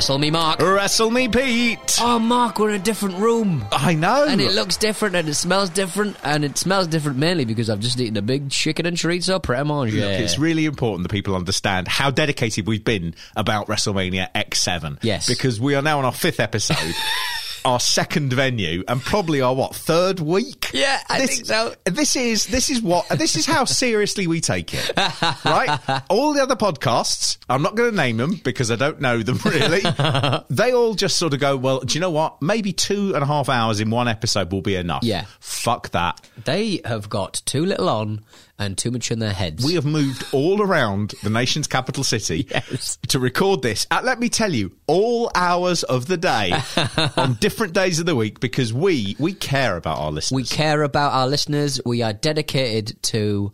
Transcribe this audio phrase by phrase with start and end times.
[0.00, 0.60] Wrestle me, Mark.
[0.60, 1.98] Wrestle me, Pete.
[2.00, 3.62] Oh, Mark, we're in a different room.
[3.70, 4.24] I know.
[4.26, 6.16] And it looks different and it smells different.
[6.24, 9.66] And it smells different mainly because I've just eaten a big chicken and chorizo pret
[9.66, 9.98] manger.
[9.98, 15.00] Look, it's really important that people understand how dedicated we've been about WrestleMania X7.
[15.02, 15.28] Yes.
[15.28, 16.78] Because we are now on our fifth episode.
[17.64, 20.70] our second venue and probably our what third week.
[20.72, 21.74] Yeah, I this, think so.
[21.84, 24.92] This is this is what this is how seriously we take it,
[25.44, 26.02] right?
[26.08, 29.38] All the other podcasts, I'm not going to name them because I don't know them
[29.44, 29.80] really.
[30.50, 32.40] they all just sort of go, well, do you know what?
[32.42, 35.02] Maybe two and a half hours in one episode will be enough.
[35.02, 35.26] Yeah.
[35.40, 36.20] fuck that.
[36.44, 38.24] They have got too little on
[38.60, 39.64] and too much in their heads.
[39.64, 42.98] We have moved all around the nation's capital city Yes.
[43.08, 46.52] to record this at, let me tell you, all hours of the day
[47.16, 50.36] on different days of the week because we we care about our listeners.
[50.36, 51.80] we care about our listeners.
[51.84, 53.52] We are dedicated to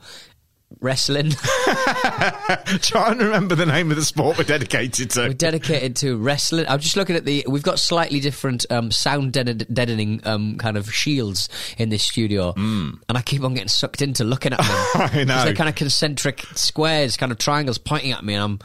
[0.81, 1.31] wrestling.
[2.81, 5.29] Try and remember the name of the sport we're dedicated to.
[5.29, 6.67] We're dedicated to wrestling.
[6.69, 7.45] I'm just looking at the.
[7.49, 12.53] We've got slightly different um, sound deaden- deadening um, kind of shields in this studio,
[12.57, 14.67] and I keep on getting sucked into looking at them.
[14.67, 15.15] Mm.
[15.21, 15.45] I know.
[15.45, 18.59] They're kind of concentric squares, kind of triangles pointing at me, and I'm,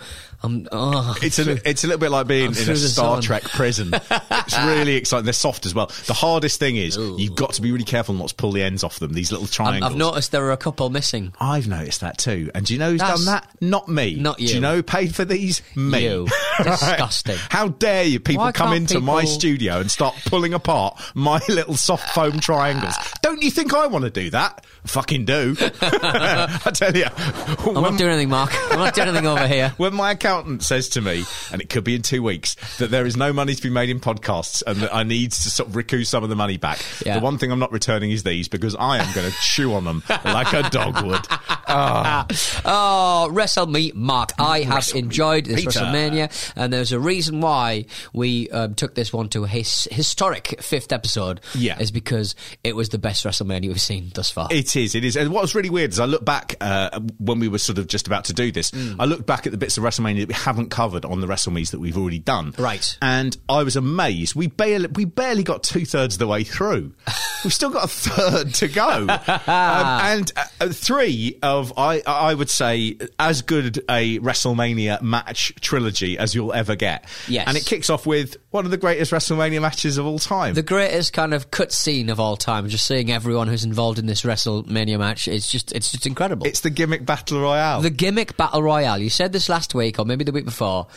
[0.44, 0.68] I'm.
[0.72, 3.22] Oh, It's a, it's a little bit like being I'm in a Star zone.
[3.22, 3.92] Trek prison.
[4.44, 5.24] It's really exciting.
[5.26, 5.92] They're soft as well.
[6.08, 8.84] The hardest thing is you've got to be really careful not to pull the ends
[8.84, 9.14] off them.
[9.14, 9.92] These little triangles.
[9.92, 11.32] I've noticed there are a couple missing.
[11.40, 12.50] I've noticed that too.
[12.56, 13.48] And do you know who's That's- done that?
[13.62, 14.16] Not me.
[14.16, 14.48] Not you.
[14.48, 14.60] Do you.
[14.60, 15.62] know who paid for these?
[15.76, 16.04] Me.
[16.04, 16.28] You.
[16.64, 17.38] Disgusting.
[17.50, 21.76] How dare you people Why come into my studio and start pulling apart my little
[21.76, 22.96] soft foam triangles?
[23.22, 24.66] Don't you think I want to do that?
[24.86, 25.56] Fucking do.
[25.60, 27.06] I tell you.
[27.16, 28.52] I'm not doing anything, Mark.
[28.72, 29.74] I'm not doing anything over here.
[29.78, 33.06] When my accountant says to me, and it could be in two weeks, that there
[33.06, 35.76] is no money to be made in podcasts and that I need to sort of
[35.76, 37.16] recoup some of the money back, Yeah.
[37.20, 39.84] the one thing I'm not returning is these because I am going to chew on
[39.84, 41.26] them like a dog would.
[41.68, 44.32] Oh, Wrestle Me, Mark.
[44.40, 45.70] I have Wrestle enjoyed this Peter.
[45.80, 50.62] WrestleMania, and there's a reason why we um, took this one to a his- historic
[50.62, 51.42] fifth episode.
[51.56, 51.80] Yeah.
[51.80, 54.48] Is because it was the best WrestleMania we've seen thus far.
[54.52, 55.16] It is, it is.
[55.18, 57.88] And what was really weird is I look back uh, when we were sort of
[57.88, 58.96] just about to do this, Mm.
[59.00, 61.72] I looked back at the bits of WrestleMania that we haven't covered on the WrestleMe's
[61.72, 62.54] that we've already done.
[62.58, 62.98] Right.
[63.02, 64.36] And I was amazed.
[64.36, 66.94] We barely, we barely got two thirds of the way through.
[67.44, 69.08] We've still got a third to go.
[69.10, 76.20] um, and uh, three of, I, I would say, as good a WrestleMania match trilogy
[76.20, 77.06] as you'll ever get.
[77.28, 77.48] Yes.
[77.48, 80.54] And it kicks off with one of the greatest WrestleMania matches of all time.
[80.54, 84.06] the greatest kind of cut scene of all time, just seeing everyone who's involved in
[84.06, 86.46] this WrestleMania match, it's just it's just incredible.
[86.46, 87.82] it's the gimmick battle royale.
[87.82, 89.00] The gimmick battle royale.
[89.00, 90.88] You said this last week, or maybe the week before.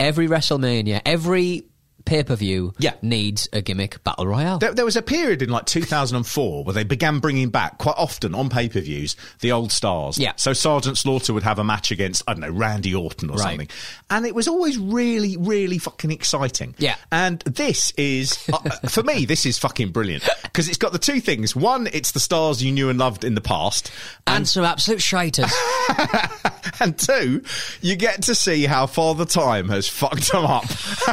[0.00, 1.64] Every WrestleMania, every
[2.04, 2.92] pay per view, Yeah.
[3.02, 4.58] needs a gimmick battle royale.
[4.58, 8.34] There, there was a period in like 2004 where they began bringing back quite often
[8.34, 10.18] on pay per views the old stars.
[10.18, 10.32] Yeah.
[10.36, 13.42] So Sergeant Slaughter would have a match against, I don't know, Randy Orton or Right.
[13.50, 13.68] something.
[14.10, 16.74] And it was always really, really fucking exciting.
[16.78, 16.96] Yeah.
[17.10, 18.58] And this is, uh,
[18.88, 21.56] for me, this is fucking brilliant because it's got the two things.
[21.56, 23.90] One, it's the stars you knew and loved in the past.
[24.26, 25.50] and some absolute shiters.
[26.80, 27.42] And two,
[27.82, 30.64] you get to see how Father Time has fucked them up.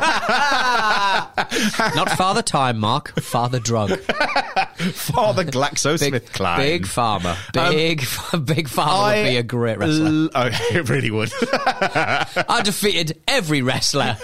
[1.96, 3.20] Not Father Time, Mark.
[3.22, 3.92] Father Drug.
[4.00, 6.58] Father GlaxoSmithKline.
[6.58, 7.38] Big Pharma.
[7.54, 8.00] Big,
[8.46, 10.06] big Pharma would be a great wrestler.
[10.08, 11.32] l- oh, it really would.
[11.44, 14.18] I defeated every wrestler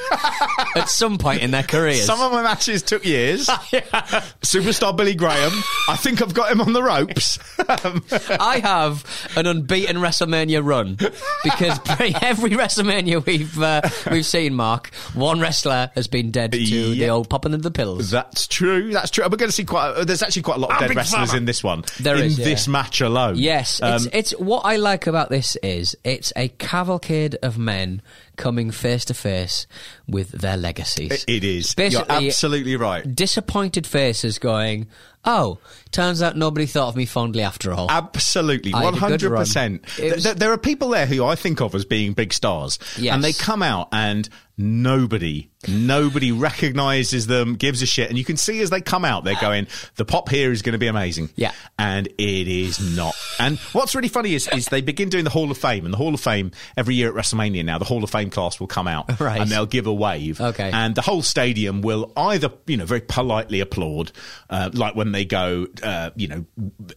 [0.76, 2.06] at some point in their careers.
[2.06, 3.48] Some of my matches took years.
[3.48, 5.52] Superstar Billy Graham.
[5.88, 7.38] I think I've got him on the ropes.
[7.84, 8.04] Um,
[8.40, 9.06] I have
[9.36, 10.96] an unbeaten WrestleMania run
[11.44, 11.80] because
[12.22, 16.58] every WrestleMania we've uh, we've seen, Mark, one wrestler has been dead to
[16.92, 17.10] the Yeah.
[17.10, 18.10] old popping of the pills.
[18.12, 18.92] That's true.
[18.94, 19.24] That's true.
[19.26, 19.90] We're going to see quite.
[19.92, 21.38] uh, there's actually quite a lot of dead wrestlers Pharma.
[21.38, 21.84] in this one.
[22.00, 22.46] There in is, yeah.
[22.46, 23.38] this match alone.
[23.38, 28.02] Yes, Um, it's, it's what I like about this is it's a cavalcade of men
[28.38, 29.68] coming face to face
[30.08, 31.26] with their legacies.
[31.28, 31.74] it is.
[31.76, 33.16] Basically, You're absolutely right.
[33.16, 34.88] disappointed faces going,
[35.26, 35.60] "Oh,
[35.92, 39.86] turns out nobody thought of me fondly after all." Absolutely, one hundred percent.
[39.98, 43.14] There are people there who I think of as being big stars, Yes.
[43.14, 44.30] and they come out and
[44.60, 49.24] nobody, nobody recognizes them, gives a shit, and you can see as they come out,
[49.24, 51.52] they're going, "The pop here is going to be amazing." Yeah.
[51.80, 53.16] and it is not.
[53.40, 55.98] And what's really funny is, is they begin doing the Hall of Fame, and the
[55.98, 58.88] Hall of Fame every year at WrestleMania now, the Hall of Fame class will come
[58.88, 59.42] out, Right.
[59.42, 60.70] and they'll give a wave, Okay.
[60.74, 64.12] and the whole stadium will either, you know, very politely applaud,
[64.50, 66.46] uh, like when they go, uh, you know,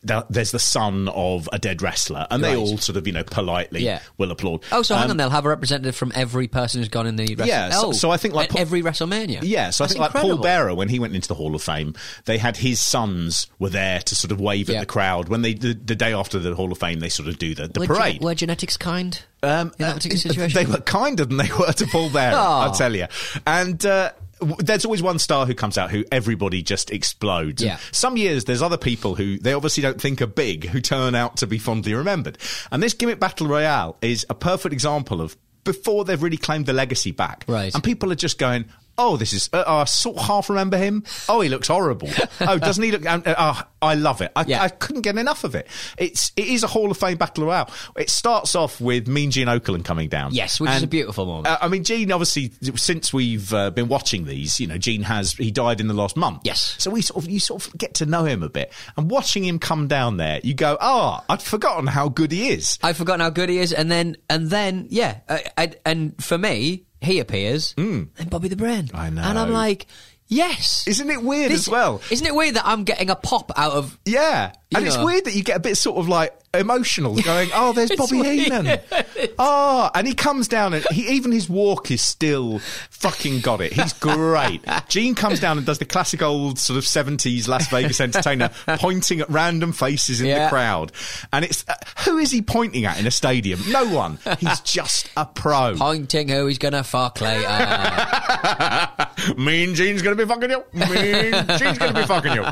[0.07, 3.25] th- there's the son of a dead wrestler, and they all sort of, you know,
[3.25, 4.01] politely Yeah.
[4.19, 4.63] will applaud.
[4.73, 7.17] Oh, so hang Um, on, they'll have a representative from every person who's gone in
[7.17, 9.41] the Wrestle- Yeah, so- oh, so I think like Paul- every WrestleMania.
[9.43, 10.43] Yeah, so I That's think like Paul incredible.
[10.43, 11.95] Bearer when he went into the Hall of Fame,
[12.25, 14.77] they had his sons were there to sort of wave Yeah.
[14.77, 15.29] at the crowd.
[15.29, 17.69] When they the, the day after the Hall of Fame, they sort of do the,
[17.69, 18.21] the Were, parade.
[18.21, 20.55] ge- were genetics kind Um, in that uh, particular situation?
[20.65, 22.61] They were kinder than they were to Paul Bearer, Oh.
[22.61, 23.07] I'll tell you.
[23.47, 24.13] And uh,
[24.59, 27.63] there's always one star who comes out who everybody just explodes.
[27.63, 27.79] Yeah.
[27.93, 31.39] Some years there's other people who they obviously don't think are big who turn out
[31.39, 32.39] to be fondly remembered.
[32.71, 36.73] And this gimmick battle royale is a perfect example of before they've really claimed the
[36.73, 37.45] legacy back.
[37.47, 37.75] Right.
[37.75, 38.65] And people are just going.
[39.03, 39.49] Oh, this is.
[39.53, 41.05] Uh, I sort of half remember him.
[41.29, 42.09] Oh, he looks horrible.
[42.41, 43.07] oh, doesn't he look?
[43.07, 44.31] Uh, oh, I love it.
[44.37, 44.63] I, Yeah.
[44.63, 45.67] I couldn't get enough of it.
[45.97, 47.71] It's it is a Hall of Fame battle royale.
[47.97, 50.35] It starts off with Mean Gene Okerlund coming down.
[50.35, 51.47] Yes, which is a beautiful moment.
[51.47, 55.33] uh, I mean, Gene obviously since we've uh, been watching these, you know, Gene has
[55.33, 56.43] he died in the last month.
[56.45, 56.75] Yes.
[56.79, 59.45] so we sort of you sort of get to know him a bit, and watching
[59.45, 62.79] him come down there, you go, oh, I'd forgotten how good he is.
[62.83, 66.37] I've forgotten how good he is, and then and then yeah, I, I, and for
[66.37, 68.89] me, he appears, and Bobby the Brain.
[68.89, 68.95] Mm.
[68.99, 69.23] I know.
[69.23, 69.87] and I'm like,
[70.31, 72.01] yes, Isn't it weird This- as well?
[72.11, 73.99] Isn't it weird that I'm getting a pop out of?
[74.07, 77.73] Yeah, and it's weird that you get a bit sort of like emotional, going, "Oh,
[77.73, 78.23] there's Bobby.
[78.23, 78.79] Heenan."
[79.39, 82.61] Oh, and he comes down, and he even his walk is still
[82.91, 83.73] fucking got it.
[83.73, 84.63] He's great.
[84.89, 89.21] Gene comes down and does the classic old sort of seventies Las Vegas entertainer, pointing
[89.21, 90.93] at random faces in the crowd,
[91.33, 91.75] and it's uh,
[92.05, 93.61] who is he pointing at in a stadium?
[93.69, 94.19] No one.
[94.39, 95.75] He's just a pro.
[95.77, 97.49] Pointing who he's gonna fuck later.
[99.37, 100.65] mean Gene's going to be fucking you.
[100.73, 102.45] Mean Gene's going to be fucking you.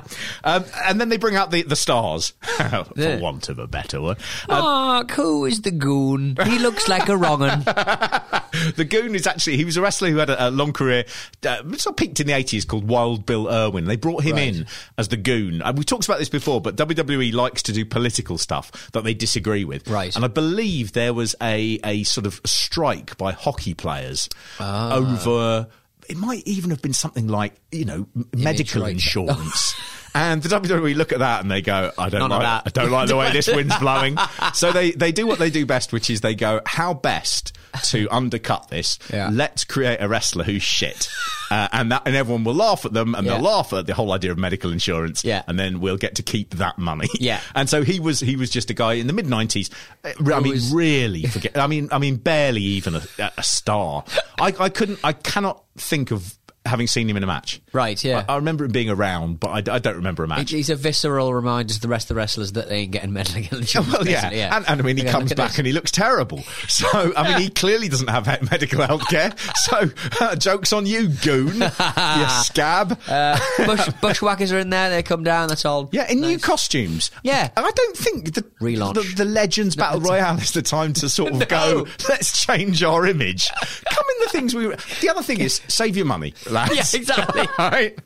[0.45, 3.19] Um, and then they bring out the, the stars, for Yeah.
[3.21, 4.19] want of a better word.
[4.49, 6.37] Mark, who is the goon?
[6.45, 7.65] He looks like a wrong un.
[8.77, 11.05] The Goon is actually, he was a wrestler who had a, a long career,
[11.47, 13.85] uh, sort of peaked in the 80s called Wild Bill Irwin.
[13.85, 14.49] They brought him Right.
[14.57, 14.67] in
[14.97, 15.61] as the Goon.
[15.63, 19.13] And we talked about this before, but WWE likes to do political stuff that they
[19.15, 19.87] disagree with.
[19.87, 20.15] Right.
[20.17, 24.29] And I believe there was a, a sort of strike by hockey players
[24.59, 25.67] over,
[26.09, 29.75] it might even have been something like, you know, medical insurance.
[30.15, 32.63] And the WWE look at that and they go, I don't None like, that.
[32.67, 34.17] I don't like the way this wind's blowing.
[34.55, 38.09] So they, they do what they do best, which is they go, how best to
[38.11, 38.99] undercut this?
[39.13, 39.29] Yeah.
[39.31, 41.09] Let's create a wrestler who's shit.
[41.51, 43.35] Uh, and that, and everyone will laugh at them and Yeah.
[43.35, 45.25] they'll laugh at the whole idea of medical insurance.
[45.25, 45.43] Yeah.
[45.47, 47.09] And then we'll get to keep that money.
[47.15, 47.41] Yeah.
[47.55, 49.71] And so he was, he was just a guy in the mid nineties.
[50.05, 53.03] I mean, was- really forget, I mean, I mean, barely even a,
[53.37, 54.05] a star.
[54.41, 56.38] I, I couldn't, I cannot think of
[56.69, 57.61] having seen him in a match.
[57.73, 58.25] Right, yeah.
[58.29, 60.51] I, I remember him being around, but I, I don't remember a match.
[60.51, 63.59] He's a visceral reminder to the rest of the wrestlers that they ain't getting medical
[63.59, 63.93] insurance.
[63.93, 64.23] Well, yeah.
[64.29, 65.59] basically, And, and I mean, he Yeah, comes back this.
[65.59, 66.43] and he looks terrible.
[66.69, 69.33] So, I mean, he clearly doesn't have medical health care.
[69.57, 71.55] So, uh, joke's on you, goon.
[71.61, 72.99] you scab.
[73.09, 74.91] Uh, bush, bushwhackers are in there.
[74.91, 75.49] They come down.
[75.49, 75.89] That's all.
[75.93, 77.11] yeah, in new costumes.
[77.23, 77.51] Yeah.
[77.57, 78.95] And I don't think the, Relaunch.
[78.95, 81.47] the, the Legends Battle Royale is the time to sort of No.
[81.47, 83.49] go, let's change our image.
[83.91, 84.67] Come in the things we.
[85.01, 86.35] The other thing is, save your money,
[86.69, 86.93] lads.
[86.95, 87.49] Yeah, exactly.
[87.59, 87.99] right?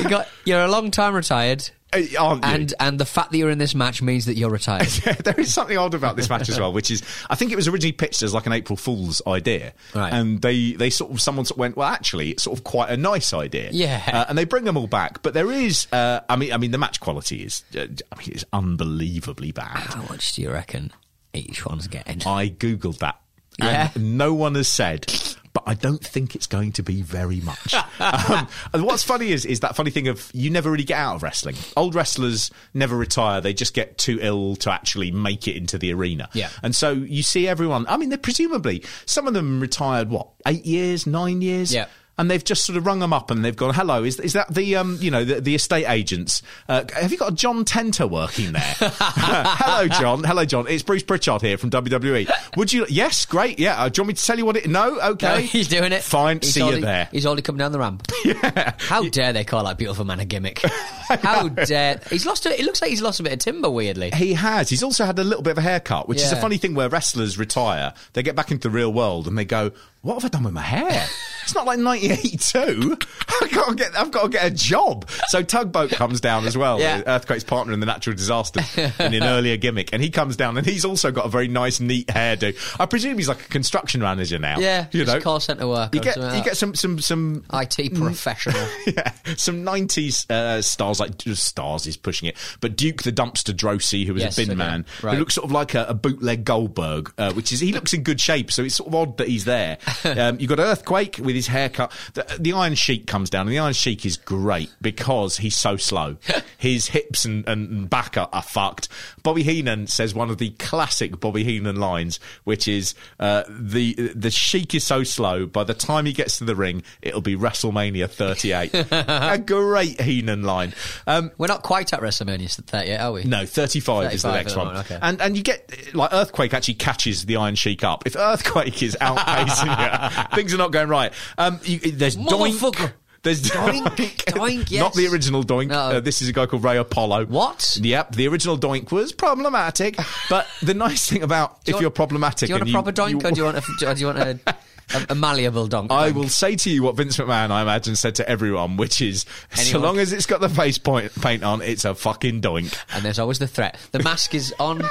[0.00, 2.50] You got, you're a long time retired, Uh, Aren't you?
[2.50, 4.88] and and the fact that you're in this match means that you're retired.
[5.24, 7.66] there is something odd about this match as well, which is I think it was
[7.66, 10.12] originally pitched as like an April Fool's idea, Right.
[10.12, 12.90] and they they sort of someone sort of went, well, actually, it's sort of quite
[12.90, 14.02] a nice idea, Yeah.
[14.12, 16.72] uh, and they bring them all back, but there is, uh, I mean, I mean,
[16.72, 17.80] the match quality is, uh,
[18.12, 19.78] I mean, it's unbelievably bad.
[19.94, 20.92] How much do you reckon
[21.32, 22.20] each one's getting?
[22.26, 23.18] I googled that.
[23.58, 23.90] Yeah.
[23.94, 25.12] and no one has said.
[25.52, 27.74] But I don't think it's going to be very much.
[28.00, 31.16] um, and what's funny is is that funny thing of you never really get out
[31.16, 31.56] of wrestling.
[31.76, 35.92] Old wrestlers never retire; they just get too ill to actually make it into the
[35.92, 36.28] arena.
[36.32, 36.50] Yeah.
[36.62, 37.86] and so you see everyone.
[37.88, 41.74] I mean, they're presumably some of them retired what eight years, nine years.
[41.74, 41.86] Yeah
[42.18, 44.52] and they've just sort of rung them up and they've gone, "Hello, is is that
[44.52, 46.42] the um you know the, the estate agents?
[46.68, 48.62] Uh, have you got a John Tenta working there?
[48.80, 50.24] Hello, John.
[50.24, 50.66] Hello, John.
[50.68, 52.30] It's Bruce Pritchard here from WWE.
[52.56, 52.86] Would you?
[52.88, 53.58] Yes, great.
[53.58, 53.80] Yeah.
[53.80, 54.68] Uh, do you want me to tell you what it?
[54.68, 54.98] No.
[55.00, 55.26] Okay.
[55.28, 56.02] No, he's doing it.
[56.02, 56.40] Fine.
[56.40, 57.08] He's see already, you there.
[57.12, 58.06] He's already coming down the ramp.
[58.24, 58.74] Yeah.
[58.78, 60.58] How dare they call that beautiful man a gimmick?
[60.58, 62.44] How dare he's lost?
[62.46, 63.70] A, it looks like he's lost a bit of timber.
[63.70, 64.68] Weirdly, He has.
[64.68, 66.88] He's also had a little bit of a haircut, which is a funny thing where
[66.88, 69.70] wrestlers retire, they get back into the real world and they go,
[70.08, 71.06] "What have I done with my hair?
[71.42, 72.98] it's not like 1982.
[73.42, 73.96] I got to get.
[73.96, 77.02] I've got to get a job." So Tugboat comes down as well, Yeah.
[77.06, 78.60] Earthquake's partner in the natural disaster
[78.98, 81.80] in an earlier gimmick, and he comes down and he's also got a very nice,
[81.80, 82.56] neat hairdo.
[82.80, 84.58] I presume he's like a construction manager now.
[84.58, 85.20] yeah, you know.
[85.20, 85.94] call centre work.
[85.94, 87.44] you get you like get some some some.
[87.52, 88.66] IT professional.
[88.86, 94.06] yeah, some '90s uh, stars like stars is pushing it, but Duke the Dumpster Droese,
[94.06, 94.56] who was Yes, a bin okay.
[94.56, 95.14] man, Right.
[95.14, 98.02] who looks sort of like a, a bootleg Goldberg, uh, which is he looks in
[98.02, 99.78] good shape, so it's sort of odd that he's there.
[100.18, 101.92] Um, you got Earthquake with his haircut.
[102.14, 105.76] The, the Iron Sheik comes down, and the Iron Sheik is great because he's so
[105.76, 106.16] slow.
[106.58, 108.88] his hips and, and, back are, are fucked.
[109.22, 114.30] Bobby Heenan says one of the classic Bobby Heenan lines, which is uh, the the
[114.30, 115.46] Sheik is so slow.
[115.46, 118.70] By the time he gets to the ring, it'll be WrestleMania 38.
[118.90, 120.74] a great Heenan line.
[121.06, 123.24] Um, We're not quite at WrestleMania 38, are we?
[123.24, 124.76] no, 35, is the next one.
[124.78, 124.98] okay.
[125.00, 128.06] And and you get like Earthquake actually catches the Iron Sheik up.
[128.06, 131.12] If Earthquake is outpacing you, things are not going right.
[131.36, 132.92] Um, you, there's Doink.
[133.22, 133.84] There's Doink,
[134.26, 134.80] Doink, yes.
[134.80, 135.68] Not the original Doink.
[135.68, 135.74] No.
[135.74, 137.26] Uh, this is a guy called Ray Apollo.
[137.26, 137.76] What?
[137.80, 139.96] Yep, the original Doink was problematic.
[140.30, 143.24] but the nice thing about if you you're problematic, Do you want a proper doink,
[143.24, 144.56] or do you want a, do you want a,
[144.94, 145.90] a, a malleable donk?
[145.90, 149.24] I will say to you what Vince McMahon, I imagine, said to everyone, which is,
[149.54, 152.76] so long as it's got the face point, paint on, it's a fucking doink.
[152.92, 153.76] And there's always the threat.
[153.92, 154.82] The mask is on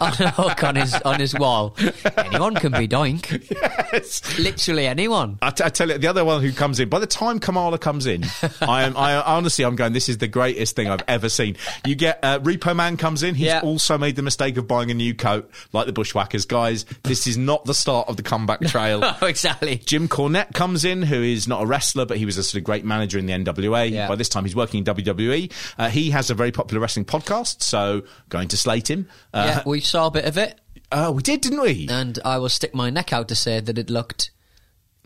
[0.00, 1.74] on a hook on his on his wall.
[2.16, 3.50] Anyone can be doink.
[3.92, 4.38] Yes.
[4.38, 5.38] Literally anyone.
[5.42, 6.88] I, t- I tell you, the other one who comes in.
[6.88, 8.24] By the time Kamala comes in,
[8.60, 8.96] I am.
[8.96, 9.92] I honestly, I'm going.
[9.92, 11.56] This is the greatest thing I've ever seen.
[11.84, 13.34] You get uh, Repo Man comes in.
[13.34, 13.60] He's Yeah.
[13.60, 16.84] also made the mistake of buying a new coat, like the Bushwhackers guys.
[17.04, 19.00] This is not the start of the comeback trail.
[19.36, 19.76] Exactly.
[19.84, 22.64] Jim Cornette comes in, who is not a wrestler, but he was a sort of
[22.64, 23.90] great manager in the NWA.
[23.90, 24.08] Yeah.
[24.08, 25.52] By this time, he's working in WWE.
[25.76, 29.08] Uh, he has a very popular wrestling podcast, so going to slate him.
[29.34, 30.58] yeah, Uh, we saw a bit of it,
[30.90, 31.86] oh, we did, didn't we?
[31.90, 34.30] and I will stick my neck out to say that it looked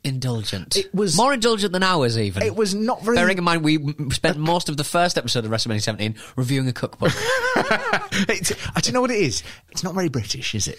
[0.05, 0.77] indulgent.
[0.77, 2.43] It was- more indulgent than ours, even.
[2.43, 3.17] it was not very.
[3.17, 3.79] Bearing in mind, we
[4.11, 7.13] spent most of the first episode of WrestleMania 17 reviewing a cookbook.
[7.17, 9.43] I don't know what it is.
[9.71, 10.79] It's not very British, is it?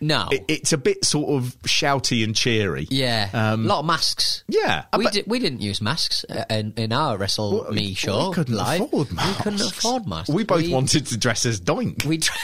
[0.00, 0.28] No.
[0.30, 2.86] It, it's a bit sort of shouty and cheery.
[2.90, 3.28] yeah.
[3.32, 4.44] Um, a lot of masks.
[4.48, 7.94] Yeah, We, but- di- we didn't use masks uh, in, in our Wrestle Well, Me
[7.94, 8.28] show.
[8.28, 8.80] We couldn't live.
[8.82, 9.38] afford masks.
[9.38, 10.28] We couldn't afford masks.
[10.30, 12.04] We both We- wanted to dress as Doink.
[12.04, 12.38] We dr-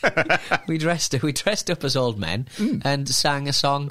[0.68, 2.78] we dressed we dressed up as old men Hmm.
[2.84, 3.90] and sang a song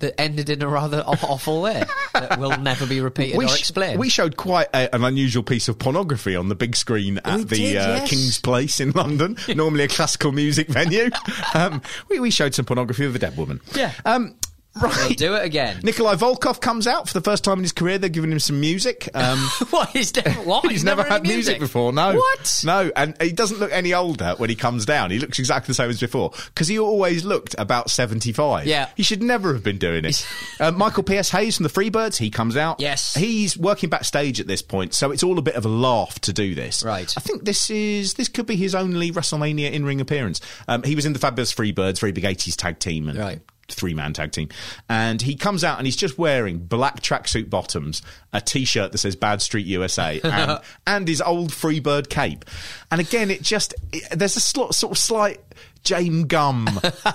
[0.00, 1.82] that ended in a rather awful way
[2.14, 3.98] that will never be repeated or sh- explained.
[3.98, 7.44] we showed quite a, an unusual piece of pornography on the big screen at We
[7.44, 8.10] the did, uh, yes.
[8.10, 11.10] King's Place in London, normally a classical music venue.
[11.54, 13.60] Um, we, we showed some pornography of a dead woman.
[13.74, 13.92] Yeah.
[14.04, 14.36] Um,
[14.80, 15.16] We'll right.
[15.16, 15.80] do it again.
[15.82, 17.98] Nikolai Volkov comes out for the first time in his career.
[17.98, 19.08] They're giving him some music.
[19.14, 19.38] Um,
[19.70, 20.46] what is that?
[20.46, 20.70] What?
[20.70, 21.58] He's never, had any music.
[21.58, 21.92] before.
[21.92, 22.62] No, What?
[22.64, 25.10] No, and he doesn't look any older when he comes down.
[25.10, 28.66] He looks exactly the same as before because he always looked about seventy-five.
[28.66, 28.88] Yeah.
[28.96, 30.26] he should never have been doing it.
[30.60, 31.30] uh, Michael P.S.
[31.30, 32.80] Hayes from the Freebirds, he comes out.
[32.80, 33.14] Yes.
[33.14, 36.32] he's working backstage at this point, so it's all a bit of a laugh to
[36.32, 36.82] do this.
[36.82, 37.12] Right.
[37.16, 40.40] I think this is this could be his only WrestleMania in-ring appearance.
[40.66, 43.40] Um, he was in the Fabulous Freebirds, very big eighties tag team, and Right.
[43.68, 44.48] Three man tag team.
[44.88, 48.98] And he comes out and he's just wearing black tracksuit bottoms, a t shirt that
[48.98, 52.44] says Bad Street USA, and, and his old Freebird cape.
[52.90, 55.40] And again, it just, it- there's a sl- sort of slight.
[55.88, 56.68] Jame Gumb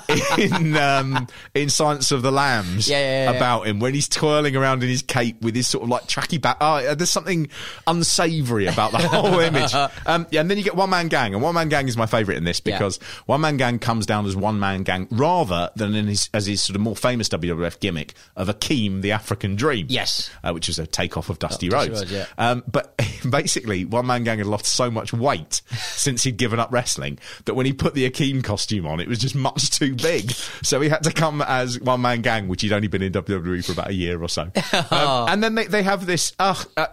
[0.38, 4.56] in um, in Silence of the Lambs Yeah, yeah, yeah, about him when he's twirling
[4.56, 6.58] around in his cape with his sort of like tracky back.
[6.60, 7.50] Oh, there's something
[7.88, 9.74] unsavoury about the whole image.
[10.06, 12.06] Um, yeah, and then you get One Man Gang, and One Man Gang is my
[12.06, 15.94] favourite in this because One Man Gang comes down as One Man Gang rather than
[15.96, 19.88] in his as his sort of more famous WWF gimmick of Akeem the African Dream.
[19.90, 20.30] Yes.
[20.44, 22.12] uh, which is a takeoff of Dusty Dusty Rhodes.
[22.12, 22.26] Yeah.
[22.38, 23.00] Um, but
[23.30, 27.54] basically, One Man Gang had lost so much weight since he'd given up wrestling that
[27.54, 30.32] when he put the Akeem costume on, it was just much too big.
[30.62, 33.66] So he had to come as One Man Gang, which he'd only been in WWE
[33.66, 34.52] for about a year or so.
[34.92, 36.88] Um, and then they, they have this uh, uh,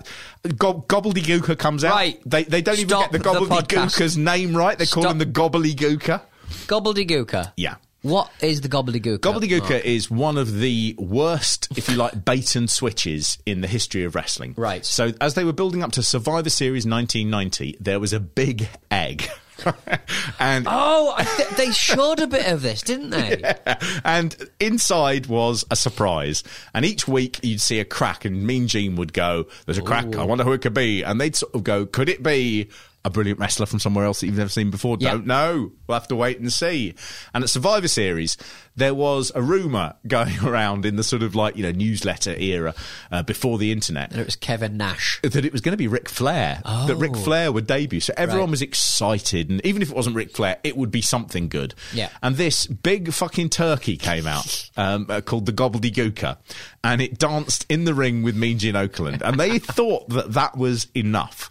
[0.56, 1.92] gob- Gobbledygooker comes out.
[1.92, 2.20] Right.
[2.24, 4.16] They, they don't Stop even get the the Gobbledygooker's podcast.
[4.16, 4.78] name right.
[4.78, 5.12] They call Stop.
[5.12, 6.20] him the Gobbledygooker.
[6.66, 7.52] Gobbledygooker.
[7.56, 7.76] Yeah.
[8.02, 9.18] What is the gobbledygooker?
[9.18, 14.04] Gobbledygooker is one of the worst, if you like, bait and switches in the history
[14.04, 14.54] of wrestling.
[14.56, 14.86] Right.
[14.86, 19.28] So, as they were building up to Survivor Series 1990, there was a big egg.
[20.38, 23.42] and Oh, th- they showed a bit of this, didn't they?
[24.04, 26.42] and inside was a surprise.
[26.74, 30.16] And each week you'd see a crack, and Mean Gene would go, "There's a crack.
[30.16, 32.68] I wonder who it could be." And they'd sort of go, "Could it be?"
[33.02, 34.98] A brilliant wrestler from somewhere else that you've never seen before.
[35.00, 35.12] Yeah.
[35.12, 35.72] Don't know.
[35.86, 36.94] We'll have to wait and see.
[37.32, 38.36] And at Survivor Series,
[38.76, 42.74] there was a rumor going around in the sort of like you know newsletter era
[43.10, 45.18] uh, before the internet And it was Kevin Nash.
[45.22, 46.60] that it was going to be Ric Flair.
[46.64, 47.20] That Ric Oh.
[47.20, 48.00] Flair would debut.
[48.00, 48.50] So everyone Right.
[48.50, 49.48] was excited.
[49.48, 51.74] And even if it wasn't Ric Flair, it would be something good.
[51.94, 52.10] Yeah.
[52.22, 56.36] And this big fucking turkey came out um, uh, called the Gobbledygooker.
[56.84, 59.22] And it danced in the ring with Mean Gene Okerlund.
[59.22, 61.50] And they thought that that was enough.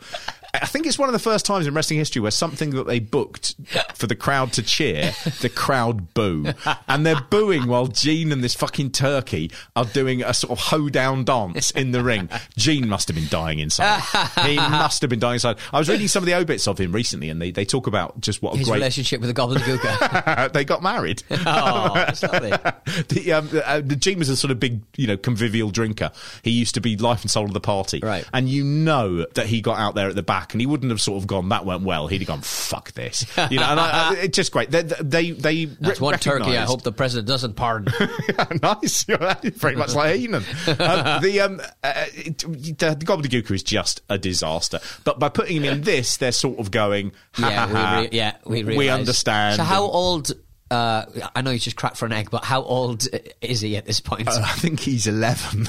[0.53, 3.00] I think it's one of the first times in wrestling history where something that they
[3.00, 3.56] booked
[3.94, 6.48] for the crowd to cheer, the crowd boo.
[6.88, 11.24] And they're booing while Gene and this fucking turkey are doing a sort of hoedown
[11.24, 12.29] dance in the ring.
[12.58, 14.01] Gene must have been dying inside.
[14.46, 15.58] he must have been dying inside.
[15.72, 18.20] I was reading some of the obits of him recently and they, they talk about
[18.20, 18.77] just what a His great.
[18.77, 20.51] relationship with the gobbledygooker.
[20.53, 21.24] they got married.
[21.32, 22.50] oh, that's lovely.
[23.10, 26.12] the, um, uh, the Gene was a sort of big, you know, convivial drinker.
[26.44, 28.00] He used to be life and soul of the party.
[28.01, 28.25] Right.
[28.34, 31.01] And you know that he got out there at the back and he wouldn't have
[31.01, 32.08] sort of gone, that went well.
[32.08, 33.25] He'd have gone, fuck this.
[33.50, 34.72] You know, and I, I, it's just great.
[34.72, 37.93] They, they, they That's re- one turkey I hope the president doesn't pardon.
[38.62, 39.03] nice.
[39.03, 40.43] Very much like Heenan.
[40.67, 44.79] um, the, um, uh, the, the Gobbledygooker is just a disaster.
[45.03, 47.98] But by putting him in this, they're sort of going, ha, yeah, ha, ha.
[48.00, 49.58] we re- yeah, we we understand.
[49.58, 50.31] So how old?
[50.72, 51.05] Uh,
[51.36, 53.08] I know he's just cracked for an egg, but how old
[53.41, 54.27] is he at this point?
[54.27, 55.65] I think he's 11.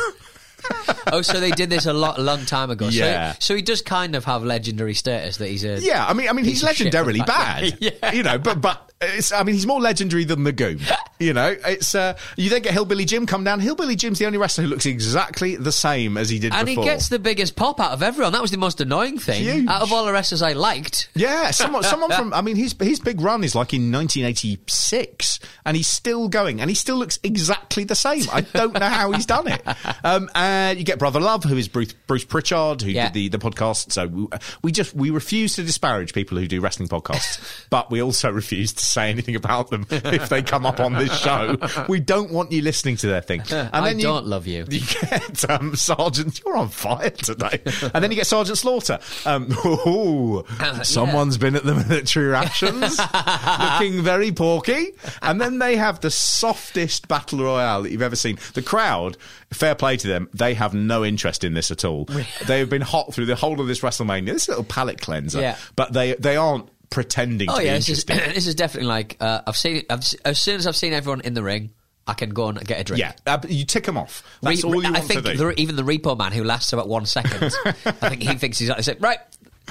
[1.13, 2.89] oh, so they did this a lot, a long time ago.
[2.89, 3.33] Yeah.
[3.35, 5.81] So, so he does kind of have legendary status that he's a.
[5.81, 7.77] Yeah, I mean, I mean, he's Piece of shit from legendarily bad.
[7.81, 8.13] Yeah.
[8.13, 9.33] You know, but but it's.
[9.33, 10.81] I mean, he's more legendary than the Goon.
[11.21, 11.95] You know, it's.
[11.95, 13.61] Uh, you then get Hillbilly Jim come down.
[13.61, 16.83] Hillbilly Jim's the only wrestler who looks exactly the same as he did And before.
[16.83, 18.33] he gets the biggest pop out of everyone.
[18.33, 19.43] That was the most annoying thing.
[19.43, 19.69] Huge.
[19.69, 21.11] Out of all the wrestlers I liked.
[21.15, 22.33] Yeah, someone, someone from.
[22.33, 26.71] I mean, his his big run is like in 1986, and he's still going, and
[26.71, 28.25] he still looks exactly the same.
[28.33, 29.63] I don't know how he's done it.
[30.03, 33.05] Um, and you get Brother Love, who is Bruce, Bruce Pritchard, who Yeah.
[33.11, 33.93] did the the podcast.
[33.93, 34.27] So we,
[34.63, 38.73] we just we refuse to disparage people who do wrestling podcasts, but we also refuse
[38.75, 41.57] to say anything about them if they come up on this show.
[41.89, 43.43] We don't want you listening to their thing.
[43.51, 44.65] And I then you- don't love you.
[44.71, 46.41] you get um, Sergeant.
[46.45, 47.61] You're on fire today.
[47.95, 48.99] and then you get Sergeant Slaughter.
[49.27, 50.45] Um, ooh,
[50.83, 54.89] someone's been at the military rations, looking very porky.
[55.23, 58.39] And then they have the softest battle royale that you've ever seen.
[58.55, 59.17] The crowd,
[59.53, 62.07] fair play to them, they have no interest in this at all.
[62.47, 64.27] they have been hot through the whole of this WrestleMania.
[64.33, 65.57] This little palate cleanser, Yeah.
[65.77, 69.17] but they they aren't pretending Oh to be yeah, this is, this is definitely like
[69.21, 69.85] uh, I've seen.
[69.89, 71.71] I've, as soon as I've seen everyone in the ring,
[72.07, 72.99] I can go and get a drink.
[73.01, 74.25] yeah, uh, you tick them off.
[74.43, 75.37] That's Re- all you I want think to do.
[75.39, 77.73] the, even the repo man who lasts about one second, I
[78.09, 79.19] think he thinks he's like, right,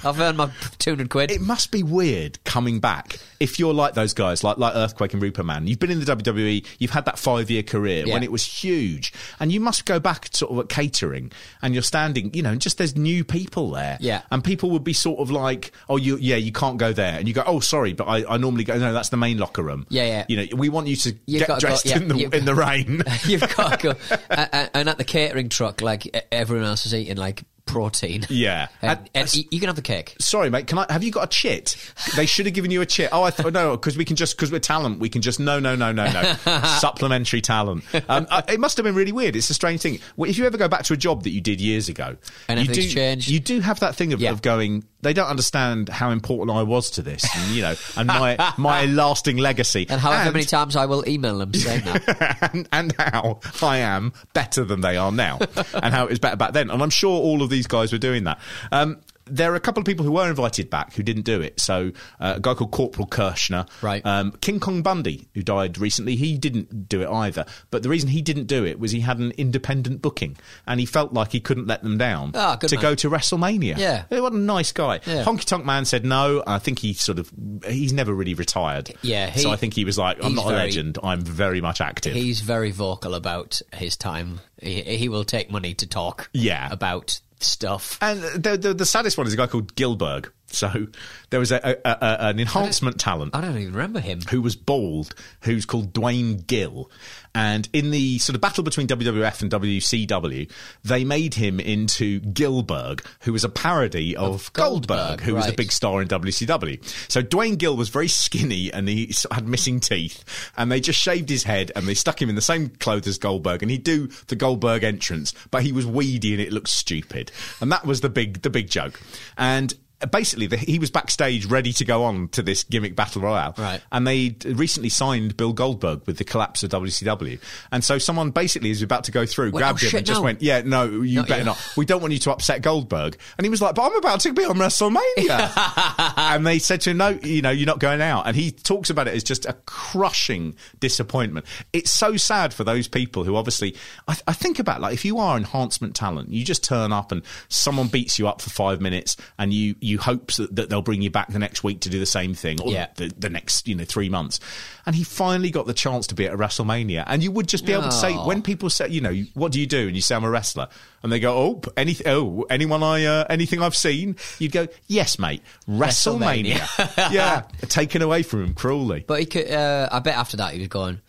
[0.03, 1.31] I've earned my two hundred quid.
[1.31, 5.21] It must be weird coming back if you're like those guys, like like Earthquake and
[5.21, 5.67] Repo Man.
[5.67, 8.13] You've been in the WWE, you've had that five year career Yeah.
[8.13, 11.31] when it was huge, and you must go back sort of at catering,
[11.61, 14.21] and you're standing, you know, and just there's new people there, Yeah.
[14.31, 17.27] and people would be sort of like, oh, you yeah, you can't go there, and
[17.27, 19.85] you go, oh, sorry, but I, I normally go, no, that's the main locker room,
[19.89, 20.25] Yeah, yeah.
[20.27, 22.55] you know, we want you to You've get go- dressed yeah, in the in the
[22.55, 23.03] rain.
[23.25, 27.17] You've got to go, and, and at the catering truck, like everyone else is eating
[27.17, 28.25] like protein.
[28.29, 28.67] Yeah.
[28.81, 30.15] and, And- and you you can have the cake.
[30.19, 30.67] Sorry, mate.
[30.67, 31.75] Can I have you got a chit?
[32.15, 33.09] They should have given you a chit.
[33.11, 35.59] Oh, I thought no, because we can just because we're talent, we can just no,
[35.59, 36.33] no, no, no, no.
[36.79, 37.83] Supplementary talent.
[38.07, 39.35] Um, I, it must have been really weird.
[39.35, 39.99] It's a strange thing.
[40.17, 42.59] Well, if you ever go back to a job that you did years ago, And
[42.59, 43.27] you do, changed.
[43.29, 44.31] You do have that thing of, Yeah.
[44.31, 44.83] of going.
[45.01, 48.85] They don't understand how important I was to this, and you know, and my my
[48.99, 52.49] lasting legacy, And however many times I will email them saying that.
[52.53, 55.39] and, and how I am better than they are now,
[55.73, 56.69] and how it was better back then.
[56.69, 58.39] And I'm sure all of these guys were doing that.
[58.71, 61.59] Um, there are a couple of people who were invited back who didn't do it.
[61.59, 64.05] So uh, a guy called Corporal Kirchner, Right.
[64.05, 67.45] Um, King Kong Bundy, who died recently, he didn't do it either.
[67.71, 70.37] But the reason he didn't do it was he had an independent booking,
[70.67, 72.81] and he felt like he couldn't let them down Ah, to man.
[72.81, 73.77] go to WrestleMania.
[73.77, 74.03] Yeah.
[74.09, 74.99] what a nice guy.
[75.05, 75.23] Yeah.
[75.23, 76.43] Honky Tonk Man said no.
[76.47, 77.31] I think he sort of
[77.67, 78.91] he's never really retired.
[79.01, 80.97] Yeah, he- so I think he was like, I'm not a legend.
[81.03, 82.13] I'm very much active.
[82.15, 84.39] He's very vocal about his time.
[84.61, 86.67] He, he will take money to talk Yeah.
[86.71, 87.97] about stuff.
[88.01, 90.87] And the, the the saddest one is a guy called Gilberg, So
[91.29, 94.21] there was a, a, a, an enhancement talent I don't even remember him.
[94.29, 96.89] who was bald, who's called Dwayne Gill.
[97.35, 100.51] And in the sort of battle between WWF and WCW,
[100.83, 105.53] they made him into Gilberg, who was a parody of, Goldberg, Goldberg, who was the
[105.53, 106.83] big star in WCW.
[107.09, 110.23] So Dwayne Gill was very skinny and he had missing teeth,
[110.57, 113.17] and they just shaved his head and they stuck him in the same clothes as
[113.19, 117.31] Goldberg, and he'd do the Goldberg entrance, but he was weedy and it looked stupid,
[117.61, 118.99] and that was the big the big joke.
[119.37, 119.73] And
[120.11, 123.81] basically, the, he was backstage ready to go on to this gimmick battle royale, Right.
[123.91, 127.39] and they recently signed Bill Goldberg with the collapse of WCW.
[127.71, 130.07] And so someone basically is about to go through, Wait, grabbed oh, him shit, and
[130.07, 130.23] just no.
[130.23, 131.45] went, Yeah, no, you Not better yet.
[131.45, 131.73] not.
[131.75, 133.17] We don't want you to upset Goldberg.
[133.37, 136.13] And he was like, But I'm about to be on WrestleMania.
[136.17, 138.27] and they said to him, No, you know, you're not going out.
[138.27, 141.45] And he talks about it as just a crushing disappointment.
[141.73, 143.75] It's so sad for those people who obviously,
[144.07, 147.23] I, I think about like if you are enhancement talent, you just turn up and
[147.47, 151.01] someone beats you up for five minutes and you, you hope that, that they'll bring
[151.01, 152.87] you back the next week to do the same thing or Yeah.
[152.95, 154.39] the, the next, you know, three months.
[154.85, 157.03] And he finally got the chance to be at a WrestleMania.
[157.07, 159.59] And you would just be able to say, when people say, you know, what do
[159.59, 159.87] you do?
[159.87, 160.67] And you say, I'm a wrestler.
[161.01, 164.15] And they go, oh, anything, oh, anyone I, uh, anything I've seen?
[164.37, 167.11] You'd go, yes, mate, WrestleMania.
[167.13, 169.03] yeah, taken away from him cruelly.
[169.07, 169.49] But he could.
[169.49, 170.99] Uh, I bet after that he was going.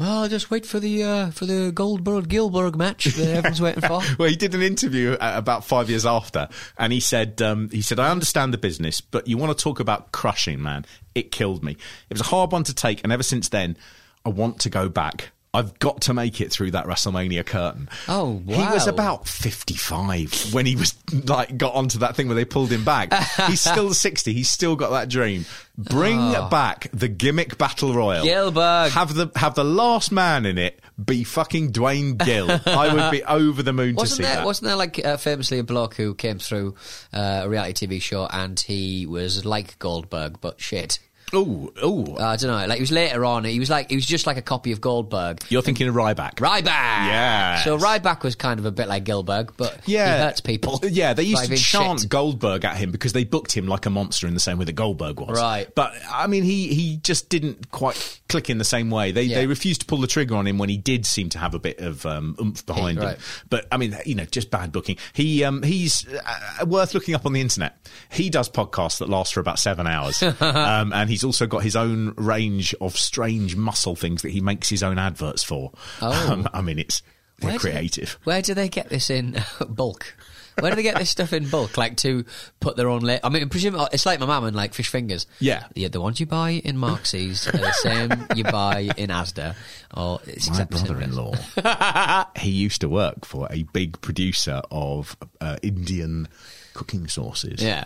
[0.00, 3.82] Well, i just wait for the uh, for the Goldberg Gilberg match that everyone's waiting
[3.82, 4.00] for.
[4.18, 7.82] Well, he did an interview uh, about five years after, and he said, um, "He
[7.82, 10.86] said I understand the business, but you want to talk about crushing, man?
[11.14, 11.72] It killed me.
[12.08, 13.76] It was a hard one to take, and ever since then,
[14.24, 15.32] I want to go back.
[15.52, 18.56] I've got to make it through that WrestleMania curtain." Oh, wow.
[18.56, 22.70] He was about fifty-five when he was like got onto that thing where they pulled
[22.70, 23.12] him back.
[23.48, 24.32] He's still sixty.
[24.32, 25.44] He's still got that dream.
[25.76, 28.22] Bring back the gimmick battle royal.
[28.24, 28.90] Gilbert.
[28.92, 32.50] Have the have the last man in it be fucking Dwayne Gill.
[32.66, 34.36] I would be over the moon to Wasn't see there?
[34.36, 34.44] that.
[34.44, 36.74] Wasn't there like uh, famously a bloke who came through
[37.12, 40.98] uh, a reality TV show and he was like Goldberg but shit.
[41.32, 42.16] Oh, oh.
[42.18, 42.66] I don't know.
[42.66, 43.44] Like he was later on.
[43.44, 45.42] He was like he was just like a copy of Goldberg.
[45.48, 46.34] You're thinking of Ryback.
[46.36, 46.66] Ryback.
[46.66, 47.62] Yeah.
[47.62, 50.80] So Ryback was kind of a bit like Gilberg, but Yeah, he hurts people.
[50.90, 52.08] Yeah, they used to chant shit.
[52.08, 54.72] Goldberg at him because they booked him like a monster in the same way that
[54.72, 55.38] Goldberg was.
[55.38, 55.72] Right.
[55.74, 59.12] But I mean, he he just didn't quite click in the same way.
[59.12, 59.36] They Yeah.
[59.36, 61.58] they refused to pull the trigger on him when he did seem to have a
[61.58, 63.16] bit of um, oomph behind right.
[63.16, 63.22] him.
[63.48, 64.96] But I mean, you know, just bad booking.
[65.12, 67.76] He um he's uh, worth looking up on the internet.
[68.10, 71.76] He does podcasts that last for about seven hours, um, and he's also got his
[71.76, 75.72] own range of strange muscle things that he makes his own adverts for.
[76.00, 76.32] Oh.
[76.32, 77.02] Um, I mean, it's
[77.38, 78.18] they're Where do- creative.
[78.24, 79.36] where do they get this in
[79.68, 80.14] bulk?
[80.58, 81.78] Where do they get this stuff in bulk?
[81.78, 82.26] Like to
[82.58, 83.00] put their own.
[83.00, 85.26] La- I mean, presume it's like my mum and like fish fingers.
[85.38, 85.64] Yeah.
[85.74, 89.54] the, the ones you buy in Marxies are the same you buy in Asda.
[89.96, 91.54] Or it's My exactly the same price.
[91.54, 96.28] brother-in-law, he used to work for a big producer of uh, Indian
[96.74, 97.62] cooking sauces.
[97.62, 97.84] Yeah.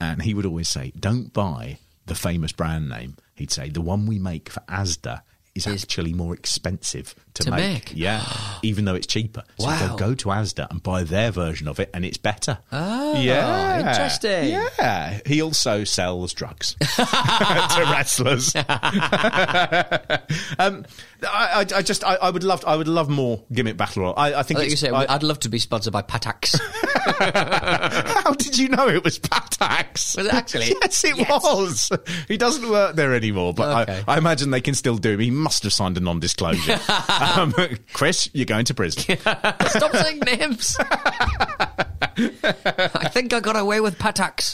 [0.00, 4.06] and he would always say, "Don't buy the famous brand name." He'd say, "The one
[4.06, 5.22] we make for Asda."
[5.54, 7.92] Is actually more expensive to, To make?
[7.94, 8.24] yeah,
[8.62, 9.44] even though it's cheaper.
[9.60, 9.90] So Wow.
[9.90, 12.58] go, go to Asda and buy their version of it, and it's better.
[12.72, 14.48] Oh, yeah, interesting.
[14.50, 18.52] Yeah, he also sells drugs to wrestlers.
[20.58, 20.84] um,
[21.22, 24.14] I, I, just, I, I would love, I would love more gimmick battle royal.
[24.16, 26.58] I, I think thought you it's, said I- I'd love to be sponsored by Patak's.
[27.06, 30.16] How did you know it was Patak's?
[30.16, 30.74] Was it actually?
[30.82, 31.42] yes, it Yes.
[31.44, 31.90] was.
[32.28, 34.02] He doesn't work there anymore, but Okay.
[34.08, 35.43] I, I imagine they can still do him.
[35.44, 36.80] Must have signed a non-disclosure.
[37.36, 37.54] um,
[37.92, 39.18] Chris, you're going to prison.
[39.20, 40.74] Stop saying names.
[42.16, 44.52] I think I got away with Patak's.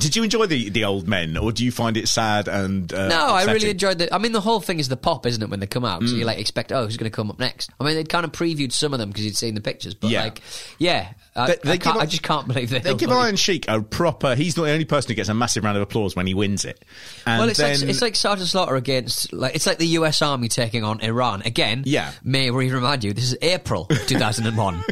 [0.00, 2.92] Did you enjoy the the old men, or do you find it sad and?
[2.92, 4.12] Uh, No, I really enjoyed the.
[4.14, 5.50] I mean, the whole thing is the pop, isn't it?
[5.50, 6.08] When they come out, Mm.
[6.08, 7.70] so you like expect, oh, who's going to come up next?
[7.78, 10.10] I mean, they'd kind of previewed some of them because you'd seen the pictures, but
[10.10, 10.22] Yeah.
[10.24, 10.40] like,
[10.78, 12.78] yeah, I, They- I, they can't, give I just can't believe they.
[12.80, 14.34] They give Iron Sheik a proper.
[14.34, 16.64] He's not the only person who gets a massive round of applause when he wins
[16.64, 16.82] it.
[17.26, 20.22] And well, it's then, like it's like Sergeant Slaughter against like it's like the U.S.
[20.22, 21.82] Army taking on Iran again.
[21.84, 22.12] Yeah.
[22.24, 24.82] may we remind you, this is April two thousand and one.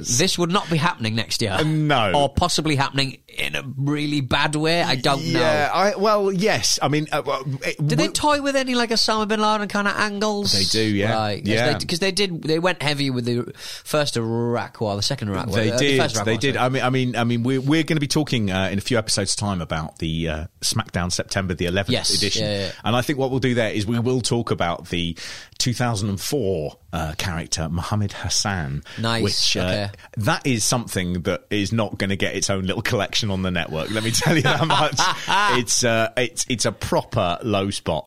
[0.00, 1.62] This would not be happening next year.
[1.64, 2.12] no.
[2.12, 4.82] or possibly happening in a really bad way.
[4.82, 5.70] I don't yeah, know.
[5.72, 6.78] I, well, yes.
[6.82, 7.22] I mean, uh,
[7.62, 10.52] it, Did they toy with any like Osama bin Laden kind of angles?
[10.52, 11.14] They do, yeah.
[11.14, 11.78] Right, Yeah.
[11.78, 12.42] Because they, did.
[12.42, 15.56] They went heavy with the first Iraq war, the second Iraq war.
[15.56, 16.00] They uh, the did.
[16.00, 16.56] first Iraq They did.
[16.56, 18.82] I mean, I mean, I mean, we're we're going to be talking uh, in a
[18.82, 22.72] few episodes' time about the uh, SmackDown September the 11th Yes, edition, yeah, yeah.
[22.84, 25.16] and I think what we'll do there is we will talk about the
[25.58, 28.82] 2004 uh, character Mohammed Hassan.
[28.98, 29.90] Nice, Which uh, okay.
[30.18, 33.50] that is something that is not going to get its own little collection on the
[33.50, 33.90] network.
[33.90, 34.98] Let me tell you that much.
[35.58, 38.06] it's uh, it's it's a proper low spot.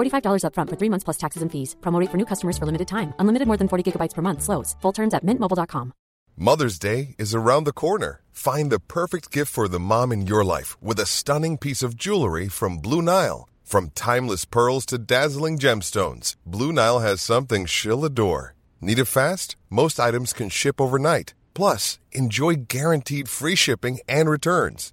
[0.00, 1.76] $45 upfront for three months plus taxes and fees.
[1.80, 3.12] Promo rate for new customers for limited time.
[3.18, 4.42] Unlimited more than 40 gigabytes per month.
[4.42, 4.76] Slows.
[4.82, 5.92] Full terms at mintmobile.com.
[6.36, 8.22] Mother's Day is around the corner.
[8.32, 11.96] Find the perfect gift for the mom in your life with a stunning piece of
[11.96, 13.46] jewelry from Blue Nile.
[13.62, 18.54] From timeless pearls to dazzling gemstones, Blue Nile has something she'll adore.
[18.80, 19.54] Need it fast?
[19.68, 21.34] Most items can ship overnight.
[21.52, 24.92] Plus, enjoy guaranteed free shipping and returns.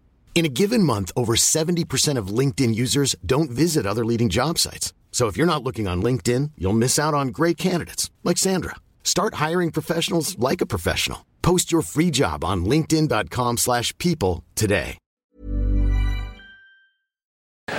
[0.33, 4.91] In a given month, over 70% of LinkedIn users don't visit other leading job sites.
[5.11, 8.77] So if you're not looking on LinkedIn, you'll miss out on great candidates like Sandra.
[9.03, 11.27] Start hiring professionals like a professional.
[11.43, 14.97] Post your free job on linkedin.com/people slash people today.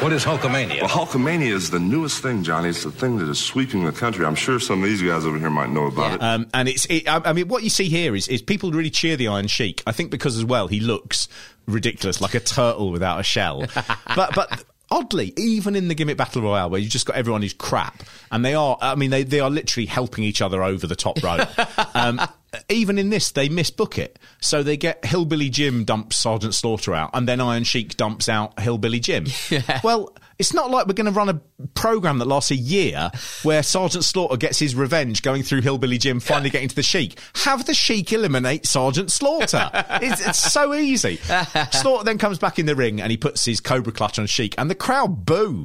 [0.00, 0.80] What is Hulkamania?
[0.80, 2.70] Well, Hulkamania is the newest thing, Johnny.
[2.70, 4.24] It's the thing that is sweeping the country.
[4.24, 6.22] I'm sure some of these guys over here might know about it.
[6.22, 8.90] Um, and it's, it, I I mean, what you see here is, is people really
[8.90, 9.80] cheer the Iron Sheik.
[9.86, 11.28] I think because as well he looks
[11.66, 13.64] ridiculous, like a turtle without a shell.
[14.16, 17.54] but but oddly, even in the gimmick battle royale, where you've just got everyone who's
[17.54, 20.96] crap, and they are, I mean, they they are literally helping each other over the
[20.96, 21.48] top rope.
[21.96, 22.20] um,
[22.68, 27.10] even in this, they misbook it, so they get Hillbilly Jim dumps Sergeant Slaughter out,
[27.14, 29.26] and then Iron Sheik dumps out Hillbilly Jim.
[29.82, 30.14] Well.
[30.38, 31.40] It's not like we're going to run a
[31.74, 33.10] program that lasts a year
[33.42, 37.18] where Sergeant Slaughter gets his revenge going through Hillbilly Jim, finally getting to the Sheik.
[37.36, 39.70] Have the Sheik eliminate Sergeant Slaughter.
[40.02, 41.16] it's, it's so easy.
[41.72, 44.54] Slaughter then comes back in the ring and he puts his Cobra clutch on Sheik,
[44.58, 45.64] and the crowd boo.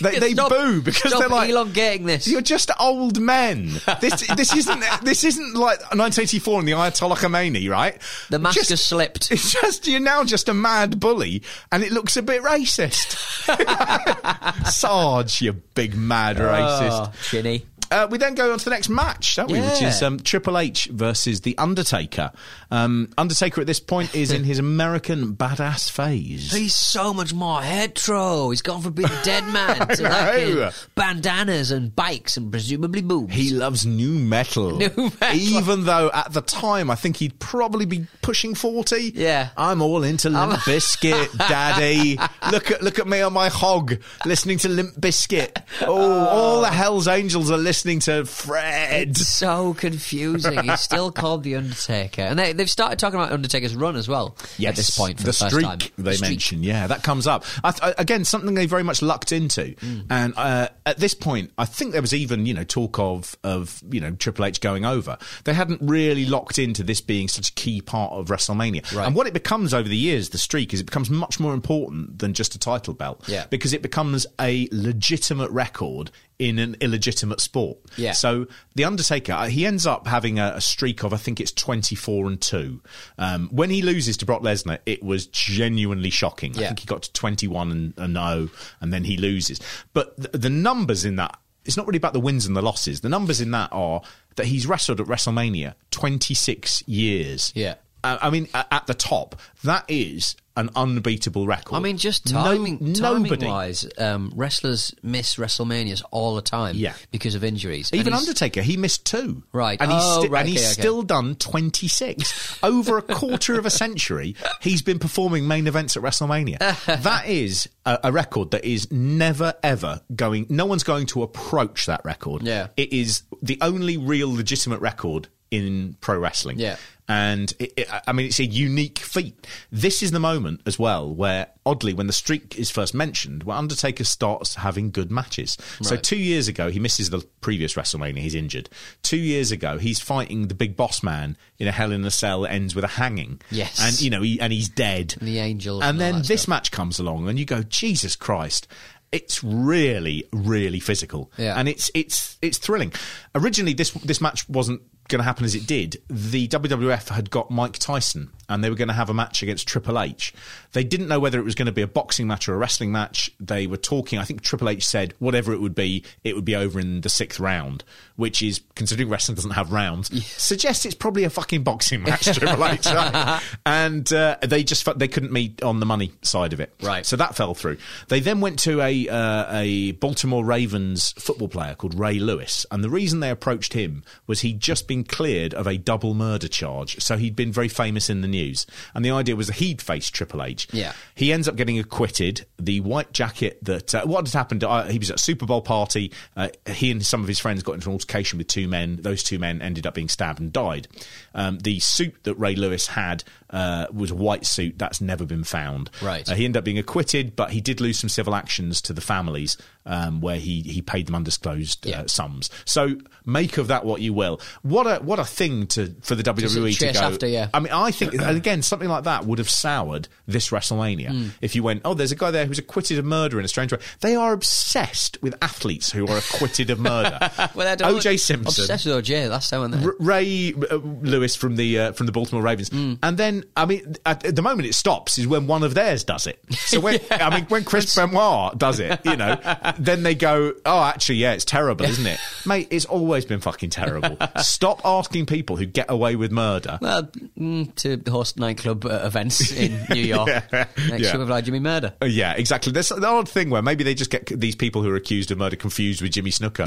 [0.00, 2.26] They, they Stop- boo because they're like elongating this.
[2.26, 3.80] You're just old men.
[4.00, 8.00] This this isn't this isn't like 1984 and the Ayatollah Khomeini, right?
[8.30, 9.30] The mask Just- has slipped.
[9.40, 13.16] It's just you're now just a mad bully, and it looks a bit racist.
[14.70, 17.08] Sarge, you big mad racist.
[17.08, 17.66] Oh, chinny.
[17.90, 19.60] Uh, we then go on to the next match, don't we?
[19.60, 22.30] Which is um, Triple H versus The Undertaker.
[22.70, 26.52] Um, Undertaker at this point is in his American badass phase.
[26.52, 28.50] He's so much more hetero.
[28.50, 33.34] He's gone from being a dead man to like, bandanas and bikes and presumably boobs.
[33.34, 34.70] He loves nu metal.
[34.78, 34.88] Nu
[35.20, 35.34] metal.
[35.34, 39.14] Even though at the time I think he'd probably be pushing 40.
[39.16, 39.48] Yeah.
[39.56, 42.18] I'm all into Limp Bizkit, daddy.
[42.52, 45.60] Look at look at me on my hog listening to Limp Bizkit.
[45.82, 49.08] Oh, all the Hells Angels are listening to Fred.
[49.10, 50.62] It's so confusing.
[50.64, 54.36] He's still called the Undertaker, and they, they've started talking about Undertaker's run as well.
[54.64, 55.78] at this point, for the, first streak time.
[55.98, 58.24] they The mention, yeah, that comes up I, th- I- again.
[58.24, 60.06] Something they very much lucked into, Mm.
[60.10, 63.82] and uh, at this point, I think there was even you know talk of of
[63.90, 65.16] you know Triple H going over.
[65.44, 69.06] They hadn't really locked into this being such a key part of WrestleMania, Right.
[69.06, 72.18] and what it becomes over the years, the streak is it becomes much more important
[72.18, 73.46] than just a title belt, Yeah.
[73.50, 76.10] because it becomes a legitimate record
[76.40, 77.78] in an illegitimate sport.
[77.96, 78.12] Yeah.
[78.12, 81.52] So the Undertaker, uh, he ends up having a, a streak of I think it's
[81.52, 82.80] twenty four and two.
[83.18, 86.56] Um, when he loses to Brock Lesnar, it was genuinely shocking.
[86.56, 88.48] I think he got to twenty one and, and zero,
[88.80, 89.60] and then he loses.
[89.92, 91.38] But the, the numbers in that.
[91.66, 93.02] It's not really about the wins and the losses.
[93.02, 94.00] The numbers in that are
[94.36, 97.52] that he's wrestled at WrestleMania 26 years.
[97.54, 97.74] Yeah.
[98.02, 101.74] Uh, I mean, at the top, that is an unbeatable record.
[101.76, 103.30] I mean, just timing, nobody.
[103.36, 106.92] timing wise, um, wrestlers miss WrestleManias all the time Yeah.
[107.10, 107.90] because of injuries.
[107.92, 109.42] Even Undertaker, he missed two.
[109.52, 109.80] Right.
[109.80, 110.80] And he's, Oh, sti- right, and he's okay, okay.
[110.80, 112.58] still done 26.
[112.62, 116.58] Over a quarter of a century, he's been performing main events at WrestleMania.
[117.02, 121.86] that is a, a record that is never, ever going, no one's going to approach
[121.86, 122.42] that record.
[122.42, 122.68] Yeah.
[122.76, 126.58] It is the only real legitimate record in pro wrestling.
[126.58, 126.76] Yeah.
[127.08, 129.44] And it, it, I mean, it's a unique feat.
[129.72, 133.56] This is the moment as well where, oddly, when the streak is first mentioned, where
[133.56, 135.58] Undertaker starts having good matches.
[135.82, 138.18] So two years ago, he misses the previous WrestleMania.
[138.18, 138.70] He's injured.
[139.02, 142.42] Two years ago, he's fighting the Big Boss Man in a Hell in a Cell
[142.42, 143.40] that ends with a hanging.
[143.50, 143.82] Yes.
[143.84, 145.16] and you know, he, and he's dead.
[145.18, 146.48] And the angels And and then this stuff.
[146.48, 148.68] match comes along, and you go, Jesus Christ.
[149.12, 151.54] It's really, really physical, Yeah.
[151.58, 152.92] and it's it's it's thrilling.
[153.34, 156.00] Originally, this this match wasn't going to happen as it did.
[156.08, 159.68] The WWF had got Mike Tyson, and they were going to have a match against
[159.68, 160.32] Triple H.
[160.72, 162.90] They didn't know whether it was going to be a boxing match or a wrestling
[162.90, 163.30] match.
[163.38, 164.18] They were talking.
[164.18, 167.10] I think Triple H said whatever it would be, it would be over in the
[167.10, 167.84] sixth round,
[168.20, 172.26] which is considering wrestling doesn't have rounds, suggests it's probably a fucking boxing match.
[172.26, 173.40] Triple H, right?
[173.66, 177.04] and uh, they just they couldn't meet on the money side of it, Right.
[177.06, 177.78] So that fell through.
[178.08, 182.84] They then went to a uh, a Baltimore Ravens football player called Ray Lewis, and
[182.84, 187.00] the reason they approached him was he'd just been cleared of a double murder charge,
[187.00, 188.66] so he'd been very famous in the news.
[188.94, 190.68] And the idea was that he'd face Triple H.
[190.72, 190.92] Yeah.
[191.14, 192.46] he ends up getting acquitted.
[192.58, 194.62] The white jacket that uh, what had happened?
[194.64, 196.12] Uh, he was at a Super Bowl party.
[196.36, 198.98] Uh, he and some of his friends got into an altercation with two men.
[199.00, 200.88] Those two men ended up being stabbed and died.
[201.34, 205.44] Um, the suit that Ray Lewis had uh, was a white suit that's never been
[205.44, 205.90] found.
[206.02, 206.28] Right.
[206.28, 209.00] Uh, he ended up being acquitted, but he did lose some civil actions to the
[209.00, 212.02] families um, where he, he paid them undisclosed Yeah.
[212.02, 212.50] uh, sums.
[212.64, 214.40] So make of that what you will.
[214.62, 217.48] What a what a thing to for the WWE to go after, yeah.
[217.54, 221.28] I mean, I think and again something like that would have soured this WrestleMania Hmm.
[221.40, 223.72] if you went, oh, there's a guy there who's acquitted of murder in a strange
[223.72, 223.78] way.
[224.00, 227.18] They are obsessed with athletes who are acquitted of murder.
[227.54, 228.62] Well, OJ Simpson.
[228.64, 229.56] Obsessed with OJ That's they?
[229.84, 232.94] R- Ray uh, Lewis from the uh, from the Baltimore Ravens, Hmm.
[233.02, 236.04] and then I mean, at, at the moment it stops is when one of theirs
[236.04, 236.38] does it.
[236.54, 239.36] So when I mean, when Chris Benoit does it, you know,
[239.78, 242.68] then they go, "Oh, actually, yeah, it's terrible, isn't it, mate?
[242.70, 244.16] It's always been fucking terrible.
[244.38, 247.04] Stop asking people who get away with murder." Well,
[247.38, 250.42] mm, to host nightclub uh, events in New York Yeah.
[250.88, 251.12] next Yeah.
[251.12, 251.94] to Jimmy Murder.
[252.02, 252.72] Uh, Yeah, exactly.
[252.72, 255.38] There's the odd thing where maybe they just get these people who are accused of
[255.38, 256.64] murder confused with Jimmy Snuka.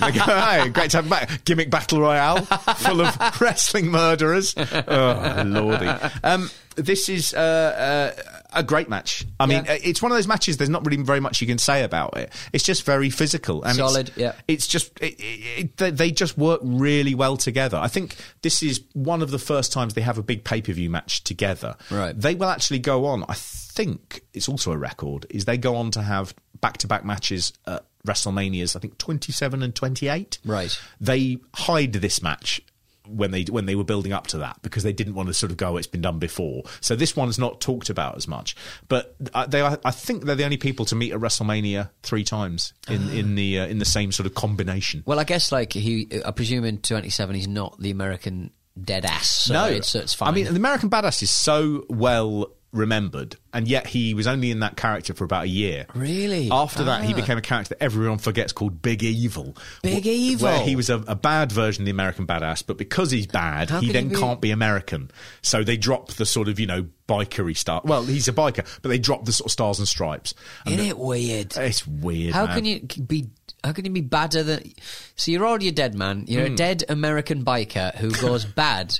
[0.00, 1.44] they go, hey, great to have back.
[1.44, 2.42] Gimmick battle royale
[2.76, 4.54] full of wrestling murderers.
[4.56, 5.86] Oh, lordy.
[6.24, 9.24] Um, this is uh, uh, a great match.
[9.40, 9.78] I mean, Yeah.
[9.82, 10.56] it's one of those matches.
[10.56, 12.32] There's not really very much you can say about it.
[12.52, 14.32] It's just very physical and it's- Solid, yeah.
[14.48, 17.76] It's just it, it, it, they- they just work really well together.
[17.76, 20.72] I think this is one of the first times they have a big pay per
[20.72, 21.76] view match together.
[21.90, 22.18] Right.
[22.18, 23.24] They will actually go on.
[23.28, 25.26] I think it's also a record.
[25.30, 28.76] Is they go on to have back to back matches at WrestleManias.
[28.76, 30.38] I think twenty seven and twenty eight.
[30.44, 30.78] Right.
[31.00, 32.60] They hide this match.
[33.08, 35.52] When they when they were building up to that, because they didn't want to sort
[35.52, 36.64] of go, it's been done before.
[36.80, 38.56] So this one's not talked about as much.
[38.88, 42.24] But uh, they, are, I think, they're the only people to meet at WrestleMania three
[42.24, 45.02] times in in the uh, in the same sort of combination.
[45.06, 49.06] Well, I guess like he, I presume in twenty seven he's not the American dead
[49.06, 49.28] ass.
[49.28, 50.28] So no, it's, it's fine.
[50.28, 54.60] I mean, the American Badass is so well remembered, and yet he was only in
[54.60, 55.86] that character for about a year.
[55.94, 56.48] Really?
[56.50, 57.16] After that, he Ah.
[57.16, 59.56] became a character that everyone forgets called Big Evil.
[59.82, 60.48] Big wh- Evil.
[60.48, 63.70] Where he was a, a bad version of the American Badass, but because he's bad,
[63.70, 65.10] How he then he be- can't be American.
[65.42, 67.80] So they drop the sort of, you know, bikery star.
[67.84, 70.34] Well, he's a biker, but they drop the sort of stars and stripes.
[70.64, 71.56] And Isn't the- it weird?
[71.56, 72.34] It's weird.
[72.34, 72.54] How man.
[72.56, 73.30] can you be?
[73.64, 74.72] How can you be badder than?
[75.16, 76.24] So you're already a dead man.
[76.28, 76.52] You're Hmm.
[76.54, 78.94] a dead American biker who goes bad.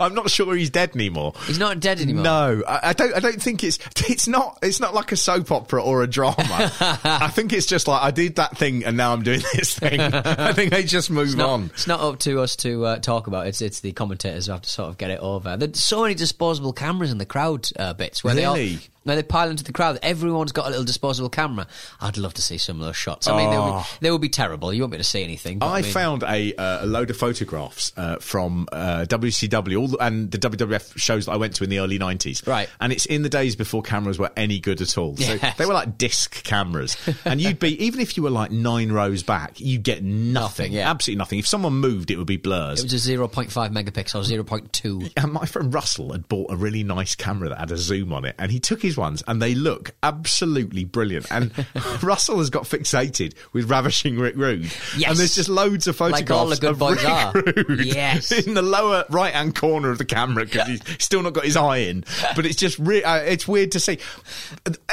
[0.00, 1.34] I'm not sure he's dead anymore.
[1.46, 2.24] He's not dead anymore.
[2.24, 3.14] No, I, I don't.
[3.14, 3.78] I don't think it's.
[4.08, 4.58] It's not.
[4.62, 6.36] It's not like a soap opera or a drama.
[7.04, 10.00] I think it's just like I did that thing and now I'm doing this thing.
[10.00, 11.64] I think they just move It's not, on.
[11.74, 13.48] it's not up to us to uh, talk about.
[13.48, 15.56] It's it's the commentators who have to sort of get it over.
[15.56, 18.56] There's so many disposable cameras in the crowd uh, bits where they all
[19.06, 20.00] Where they pile into the crowd.
[20.02, 21.68] Everyone's got a little disposable camera.
[22.00, 23.28] I'd love to see some of those shots.
[23.28, 24.72] I mean, they, would be, they would be terrible.
[24.72, 25.60] You won't be able to see anything.
[25.60, 25.66] But.
[25.68, 29.86] I, I, mean, found a, uh, a load of photographs uh, from uh, WCW all
[29.88, 32.44] the, and the WWF shows that I went to in the early 90s.
[32.46, 32.68] Right.
[32.80, 35.16] And it's in the days before cameras were any good at all.
[35.16, 35.56] So Yes.
[35.56, 36.96] they were like disc cameras.
[37.24, 40.46] and you'd be, even if you were like nine rows back, you'd get nothing.
[40.46, 40.90] Nothing, yeah.
[40.90, 41.38] Absolutely nothing.
[41.38, 42.80] If someone moved, it would be blurs.
[42.82, 45.12] it was a 0.5 megapixel, 0.2.
[45.16, 48.24] And my friend Russell had bought a really nice camera that had a zoom on
[48.24, 51.26] it, and he took his ones, and they look absolutely brilliant.
[51.30, 51.52] And
[52.02, 55.10] Russell has got fixated with ravishing Rick Rude, Yes.
[55.10, 57.32] and there's just loads of Like all photographs the good of boys Rick are.
[57.74, 58.32] Rude Yes.
[58.46, 61.56] in the lower right hand corner of the camera because he's still not got his
[61.56, 62.04] eye in.
[62.34, 63.98] But it's just re- uh, it's weird to see.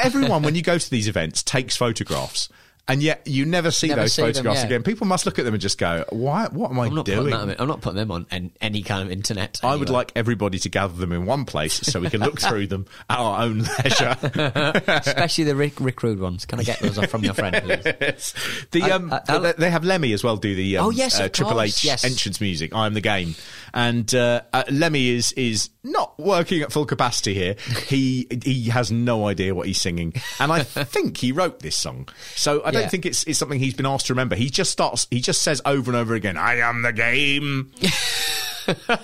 [0.02, 2.48] Everyone when you go to these events takes photographs.
[2.86, 4.66] And yet you never see Never those see them, photographs yeah.
[4.66, 4.82] again.
[4.82, 6.48] People must look at them and just go, "Why?
[6.48, 8.26] What am I I'm doing?" I'm not putting them on
[8.60, 9.58] any kind of internet.
[9.64, 12.66] I would like everybody to gather them in one place so we can look through
[12.66, 14.16] them at our own leisure.
[14.86, 16.44] especially the Rick, Rick Rude ones.
[16.44, 17.54] Can I get those off from your friend?
[17.64, 18.34] Please?
[18.70, 20.36] The I- um, I- they- they have Lemmy as well.
[20.36, 22.04] Do the um, Oh, yes, uh, Triple H yes.
[22.04, 22.74] entrance music.
[22.74, 23.34] I am the game,
[23.72, 27.56] and uh, uh, Lemmy is is not working at full capacity here.
[27.86, 32.08] He he has no idea what he's singing, and I think he wrote this song.
[32.34, 32.88] So I don't Yeah.
[32.88, 34.36] think it's it's something he's been asked to remember.
[34.36, 35.06] He just starts.
[35.10, 37.72] He just says over and over again, "I am the game."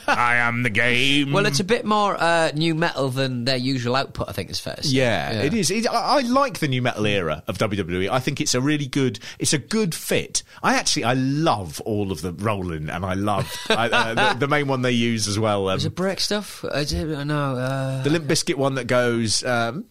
[0.08, 1.32] I am the game.
[1.32, 4.28] Well, it's a bit more uh, nu metal than their usual output.
[4.28, 4.76] I think is fair.
[4.76, 4.96] to say.
[4.96, 5.70] Yeah, it is.
[5.70, 8.08] It, I, I like the nu metal era of WWE.
[8.10, 9.18] I think it's a really good.
[9.38, 10.42] It's a good fit.
[10.62, 14.48] I actually I love all of the rolling, and I love I, uh, the, the
[14.48, 15.68] main one they use as well.
[15.68, 16.64] Um, Is it break stuff?
[16.64, 17.56] I don't know.
[17.56, 19.44] Uh, the Limp Bizkit one that goes.
[19.44, 19.84] Um,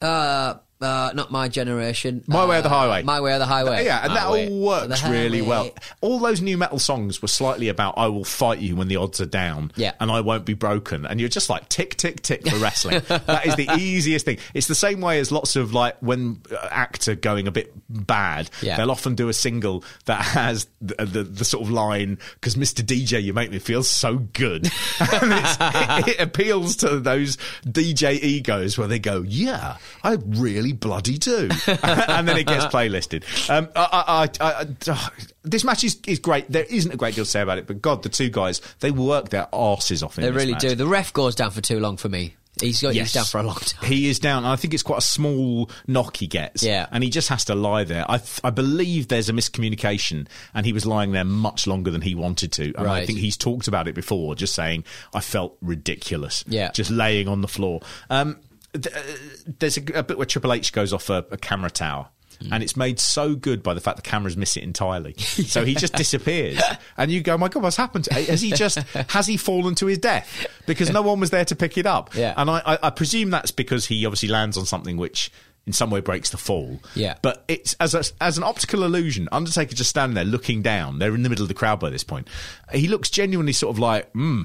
[0.00, 2.24] uh, uh, not my generation.
[2.26, 3.02] My Way or the Uh, Highway.
[3.02, 3.84] My way or the highway.
[3.84, 5.70] Yeah, and My that way all or works really well.
[6.00, 9.20] All those nu metal songs were slightly about "I will fight you when the odds
[9.20, 9.92] are down," Yeah.
[10.00, 11.06] and I won't be broken.
[11.06, 13.02] And you're just like tick, tick, tick for wrestling.
[13.08, 14.38] that is the easiest thing.
[14.54, 18.48] It's the same way as lots of like when uh, acts going a bit bad,
[18.60, 18.76] Yeah.
[18.76, 22.82] they'll often do a single that has the, the, the sort of line because Mr.
[22.84, 24.64] DJ, you make me feel so good,
[25.00, 30.71] and it's, it, it appeals to those DJ egos where they go, "Yeah, I really
[30.72, 33.24] bloody do," and then it gets playlisted.
[33.50, 35.08] Um, I, I, I, I,
[35.42, 36.50] this match is, is great.
[36.50, 38.90] There isn't a great deal to say about it, but God, the two guys they
[38.90, 40.18] work their arses off.
[40.18, 40.60] In They this really match.
[40.62, 40.74] do.
[40.74, 42.36] The ref goes down for too long for me.
[42.60, 43.88] He's got he's down for a long time.
[43.88, 44.44] He is down.
[44.44, 46.62] and I think it's quite a small knock he gets.
[46.62, 46.86] Yeah.
[46.92, 48.04] And he just has to lie there.
[48.08, 52.02] I, th- I believe there's a miscommunication and he was lying there much longer than
[52.02, 52.74] he wanted to.
[52.76, 56.44] And I think he's talked about it before, just saying, I felt ridiculous.
[56.46, 56.70] Yeah.
[56.72, 57.80] Just laying on the floor.
[58.10, 61.70] Um, th- uh, there's a, a bit where Triple H goes off a, a camera
[61.70, 62.08] tower.
[62.50, 65.14] And it's made so good by the fact the cameras miss it entirely.
[65.52, 66.60] So he just disappears.
[66.96, 69.86] And you go, my God, what's happened to Has he just, has he fallen to
[69.86, 70.46] his death?
[70.66, 72.14] Because no one was there to pick it up.
[72.14, 72.34] Yeah.
[72.36, 75.30] And I, I, I presume that's because he obviously lands on something which
[75.66, 76.80] in some way breaks the fall.
[76.94, 77.16] Yeah.
[77.22, 79.28] But it's as a, as an optical illusion.
[79.30, 80.98] Undertaker just standing there looking down.
[80.98, 82.28] They're in the middle of the crowd by this point.
[82.72, 84.42] He looks genuinely sort of like, hmm.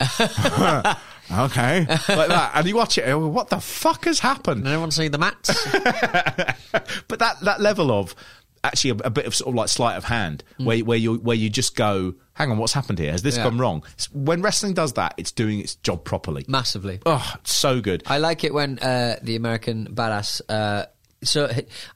[1.30, 3.06] okay, like that, and you watch it.
[3.06, 4.60] go, What the fuck has happened?
[4.60, 5.50] And everyone see the mats.
[7.08, 8.14] but that that level of
[8.64, 11.36] actually a, a bit of sort of like sleight of hand where where you where
[11.36, 13.12] you just go, hang on, what's happened here?
[13.12, 13.44] Has this Yeah.
[13.44, 13.84] gone wrong?
[14.12, 16.44] When wrestling does that, it's doing its job properly.
[16.48, 17.00] Massively.
[17.06, 18.02] Oh, it's so good.
[18.06, 20.40] I like it when uh, the American badass.
[20.48, 20.86] Uh,
[21.22, 21.50] so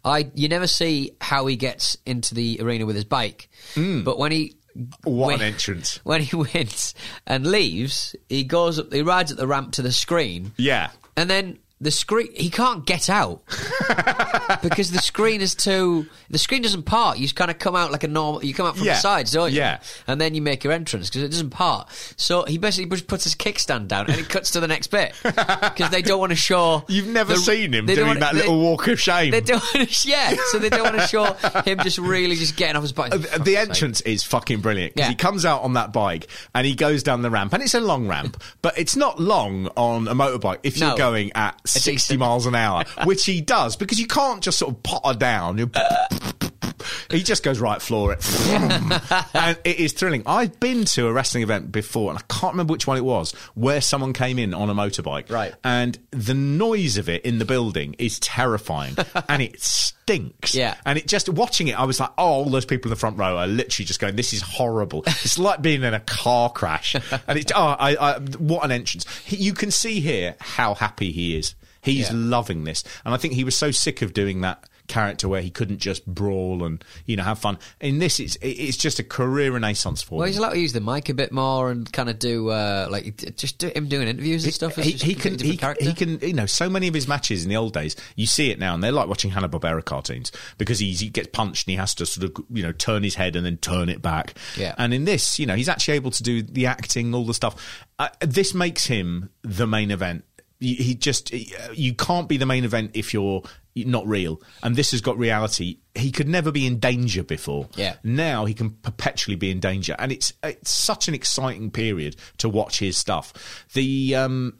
[0.05, 4.33] I, you never see how he gets into the arena with his bike, but when
[4.33, 4.57] he.
[5.05, 6.01] What when, an entrance.
[6.05, 6.95] When he wins
[7.27, 10.91] and leaves, he goes up, he rides up the ramp to the screen, Yeah.
[11.17, 13.43] and then the screen he can't get out
[14.63, 17.91] because the screen is too the screen doesn't part you just kind of come out
[17.91, 18.95] like a normal you come out from Yeah.
[18.95, 19.81] the sides don't you Yeah.
[20.07, 23.25] and then you make your entrance because it doesn't part so he basically just puts
[23.25, 26.37] his kickstand down and it cuts to the next bit because they don't want to
[26.37, 29.31] show You've never the- seen him they doing wanna- that little walk of shame.
[29.33, 32.77] they don't to, yeah so they don't want to show him just really just getting
[32.77, 35.11] off his bike Uh, the- the entrance is fucking brilliant because Yeah.
[35.11, 37.81] he comes out on that bike and he goes down the ramp and it's a
[37.81, 42.47] long ramp but it's not long on a motorbike if you're going at 60 miles
[42.47, 45.71] an hour which he does because you can't just sort of potter down
[47.11, 48.19] he just goes right floor it
[49.35, 52.73] and it is thrilling I've been to a wrestling event before and I can't remember
[52.73, 55.55] which one it was where someone came in on a motorbike Right.
[55.63, 58.97] and the noise of it in the building is terrifying
[59.29, 60.75] and it stinks Yeah.
[60.85, 63.17] and it just watching it, I was like, oh, all those people in the front
[63.19, 65.03] row are literally just going, this is horrible.
[65.07, 66.95] it's like being in a car crash.
[67.29, 69.05] And it's, oh, I, I, what an entrance.
[69.29, 71.55] You can see here how happy he is.
[71.83, 72.17] He's Yeah.
[72.17, 72.85] loving this.
[73.05, 76.05] And I think he was so sick of doing that character where he couldn't just
[76.07, 77.57] brawl and, you know, have fun.
[77.81, 80.21] In this, it's, it's just a career renaissance for well him.
[80.23, 82.89] Well, he's allowed to use the mic a bit more and kind of do uh,
[82.91, 86.33] like just do him doing interviews and stuff he, he can he, he can you
[86.35, 88.83] know so many of his matches in the old days you see it now and
[88.83, 92.05] they're like watching Hanna Barbera cartoons because he's, he gets punched and he has to
[92.05, 94.75] sort of you know turn his head and then turn it back Yeah.
[94.79, 97.87] and in this you know he's actually able to do the acting all the stuff
[97.99, 100.25] uh, this makes him the main event
[100.63, 101.33] he just
[101.75, 103.43] you can't be the main event if you're
[103.75, 104.41] not real.
[104.63, 105.79] And this has got reality.
[105.95, 107.69] He could never be in danger before.
[107.75, 107.97] Yeah.
[108.03, 109.97] now he can perpetually be in danger.
[109.99, 113.67] And it's it's such an exciting period to watch his stuff.
[113.73, 114.59] The um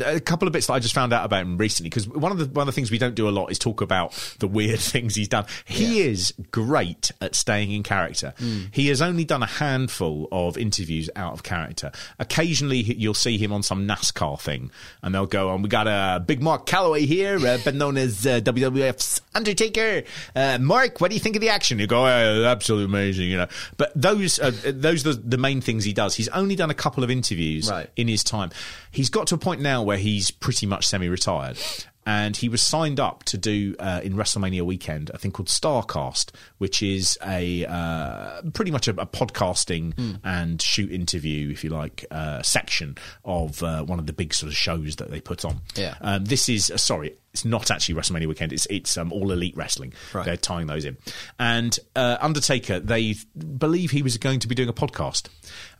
[0.00, 2.38] a couple of bits that I just found out about him recently because one of
[2.38, 4.80] the one of the things we don't do a lot is talk about the weird
[4.80, 5.44] things he's done.
[5.64, 8.34] He is great at staying in character.
[8.72, 11.92] He has only done a handful of interviews out of character.
[12.18, 14.70] Occasionally, you'll see him on some NASCAR thing,
[15.02, 15.62] and they'll go on.
[15.62, 20.02] We got a uh, Big Mark Calaway here, uh, better known as uh, WWF's Undertaker.
[20.34, 21.78] Uh, Mark, what do you think of the action?
[21.78, 23.46] You go, oh, absolutely amazing, you know.
[23.76, 26.14] But those uh, those are the main things he does.
[26.14, 27.88] He's only done a couple of interviews Right.
[27.96, 28.50] in his time.
[28.90, 31.58] He's got to a point now where he's pretty much semi-retired.
[32.04, 36.30] And he was signed up to do uh, in WrestleMania weekend a thing called Starrcast,
[36.58, 40.14] which is a uh, pretty much a, a podcasting Hmm.
[40.24, 44.50] and shoot interview, if you like, uh, section of uh, one of the big sort
[44.50, 45.60] of shows that they put on.
[45.76, 45.94] Yeah.
[46.00, 48.52] Um, this is uh, sorry, it's not actually WrestleMania weekend.
[48.52, 49.94] It's it's um, all elite wrestling.
[50.12, 50.24] Right.
[50.26, 50.98] They're tying those in.
[51.38, 53.14] And uh, Undertaker, they
[53.58, 55.28] believe he was going to be doing a podcast,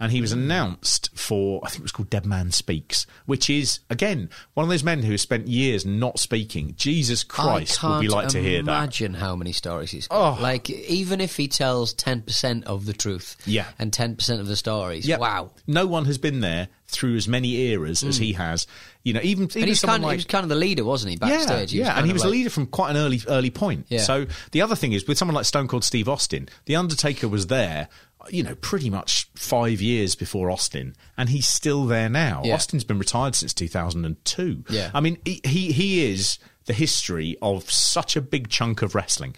[0.00, 3.80] and he was announced for I think it was called Dead Man Speaks, which is
[3.90, 6.74] again one of those men who has spent years not speaking.
[6.76, 8.70] Jesus Christ, would we like to hear that?
[8.70, 10.38] Imagine how many stories he's got.
[10.38, 10.42] Oh.
[10.42, 13.66] Like even if he tells ten percent of the truth, Yeah.
[13.78, 15.18] and ten percent of the stories, Yeah.
[15.18, 15.50] wow.
[15.66, 18.66] No one has been there through as many eras as he has.
[19.02, 20.84] You know, even, even he's someone kind, of, like he was kind of the leader,
[20.84, 21.16] wasn't he?
[21.16, 23.86] Backstage, Yeah, yeah, and he was like- a leader from quite an early early point.
[23.88, 24.00] Yeah.
[24.02, 27.48] So the other thing is with someone like Stone Cold Steve Austin, the Undertaker was
[27.48, 27.88] there.
[28.30, 32.42] You know, pretty much five years before Austin, and he's still there now.
[32.44, 32.54] Yeah.
[32.54, 34.64] Austin's been retired since 2002.
[34.70, 34.90] Yeah.
[34.94, 39.34] I mean, he he- he is the history of such a big chunk of wrestling.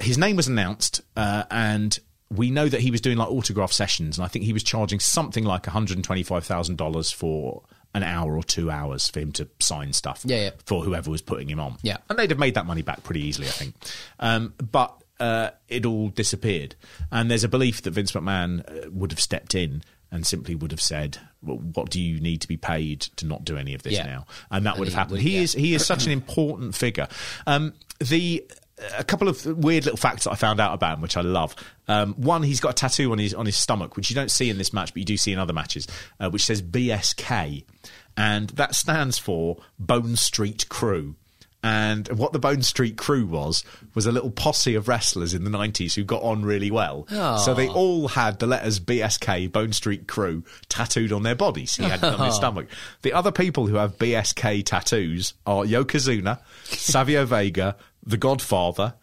[0.00, 1.96] His name was announced, uh, and
[2.32, 5.00] we know that he was doing like autograph sessions, and I think he was charging
[5.00, 7.62] something like one hundred and twenty-five thousand dollars for
[7.94, 10.50] an hour or two hours for him to sign stuff Yeah, yeah.
[10.64, 11.76] for whoever was putting him on.
[11.82, 11.96] Yeah.
[12.08, 13.74] And they'd have made that money back pretty easily, I think.
[14.20, 16.76] Um, but uh, it all disappeared.
[17.10, 20.70] And there's a belief that Vince McMahon uh, would have stepped in and simply would
[20.70, 23.82] have said, well, "What do you need to be paid to not do any of
[23.82, 24.06] this Yeah.
[24.06, 25.12] now?" And that And would have happened.
[25.14, 27.08] would- He is he is such an important figure.
[27.48, 28.44] Um, the
[28.96, 31.54] a couple of weird little facts that I found out about him, which I love.
[31.88, 34.50] Um, one, he's got a tattoo on his on his stomach, which you don't see
[34.50, 35.86] in this match, but you do see in other matches,
[36.18, 37.64] uh, which says BSK,
[38.16, 41.14] and that stands for Bone Street Krew.
[41.62, 45.50] And what the Bone Street Krew was was a little posse of wrestlers in the
[45.50, 47.06] nineties who got on really well.
[47.36, 51.76] So they all had the letters BSK Bone Street Krew tattooed on their bodies.
[51.76, 52.66] He had it on his stomach.
[53.02, 58.94] The other people who have BSK tattoos are Yokozuna, Savio Vega, The Godfather,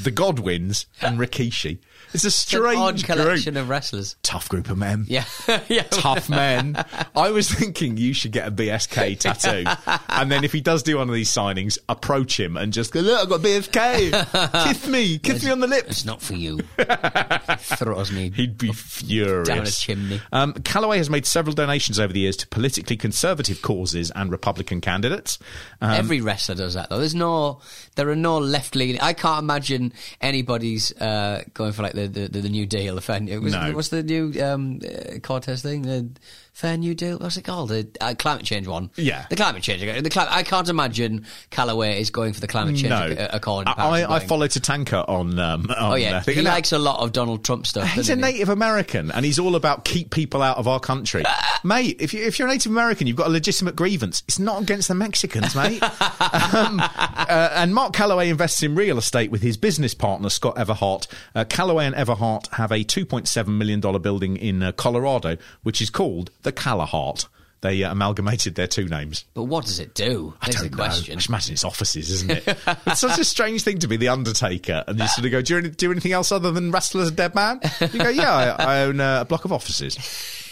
[0.00, 1.78] The Godwins, and Rikishi.
[2.14, 3.62] It's a It's an strange odd collection group.
[3.64, 4.16] of wrestlers.
[4.22, 5.24] Tough group of men Yeah,
[5.68, 5.82] yeah.
[5.90, 6.82] tough men.
[7.14, 9.64] I was thinking you should get a BSK tattoo,
[10.08, 13.00] and then if he does do one of these signings, approach him and just go,
[13.00, 14.64] "Look, I've got BSK.
[14.68, 16.58] Kiss me, kiss me on the lips." It's not for you.
[17.58, 18.30] Throws me.
[18.34, 19.48] He'd be furious.
[19.48, 20.20] Down a chimney.
[20.32, 24.80] Um, Calaway has made several donations over the years to politically conservative causes and Republican
[24.80, 25.38] candidates.
[25.80, 26.98] Um, Every wrestler does that though.
[26.98, 27.60] There's no,
[27.96, 29.00] there are no left leaning.
[29.00, 32.94] I can't imagine anybody's uh, going for like the the, the, the New Deal.
[32.94, 33.72] The fair, was, No.
[33.72, 35.82] What's the new um, uh, Cortez thing?
[35.82, 36.10] The
[36.56, 37.18] Fair New Deal.
[37.18, 37.68] What's it called?
[37.68, 38.90] The uh, climate change one.
[38.96, 39.26] Yeah.
[39.28, 39.82] the climate change.
[39.82, 43.68] The cli- I can't imagine Calaway is going for the climate change no, ac- accord.
[43.68, 45.38] I, I, I followed Tatanka on.
[45.38, 47.86] Um, on Oh yeah, uh, he likes a lot of Donald Trump stuff.
[47.88, 48.20] He's a he?
[48.22, 51.24] Native American, and he's all about keep people out of our country,
[51.64, 52.00] mate.
[52.00, 54.22] If you if you're a Native American, you've got a legitimate grievance.
[54.26, 55.82] It's not against the Mexicans, mate.
[55.82, 61.06] um, uh, and Mark Calaway invests in real estate with his business partner Scott Everhart.
[61.34, 65.88] Uh, Calaway and Everhart have a 2.7 million dollar building in uh, Colorado, which is
[65.88, 67.28] called the Callahart.
[67.66, 69.24] They uh, amalgamated their two names.
[69.34, 70.34] But what does it do?
[70.40, 70.76] I don't the know.
[70.76, 71.12] question.
[71.12, 72.58] I just imagine it's offices, isn't it?
[72.86, 75.54] it's such a strange thing to be the Undertaker and you sort of go, do
[75.54, 77.60] you any- do anything else other than wrestle as a dead man?
[77.80, 79.98] You go, yeah, I, I own uh, a block of offices.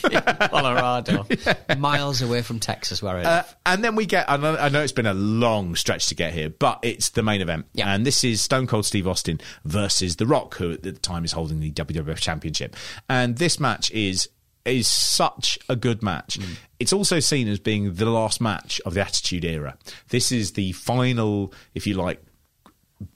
[0.11, 1.27] Colorado,
[1.79, 3.27] miles away from Texas, where I live.
[3.27, 6.15] Uh, and then we get, I know, I know it's been a long stretch to
[6.15, 7.67] get here, but it's the main event.
[7.73, 7.95] Yeah.
[7.95, 11.33] And this is Stone Cold Steve Austin versus The Rock, who at the time is
[11.33, 12.77] holding the WWF Championship.
[13.09, 14.29] And this match is
[14.65, 16.39] is such a good match.
[16.39, 16.57] Mm.
[16.79, 19.77] It's also seen as being the last match of the Attitude Era.
[20.09, 22.23] This is the final, if you like,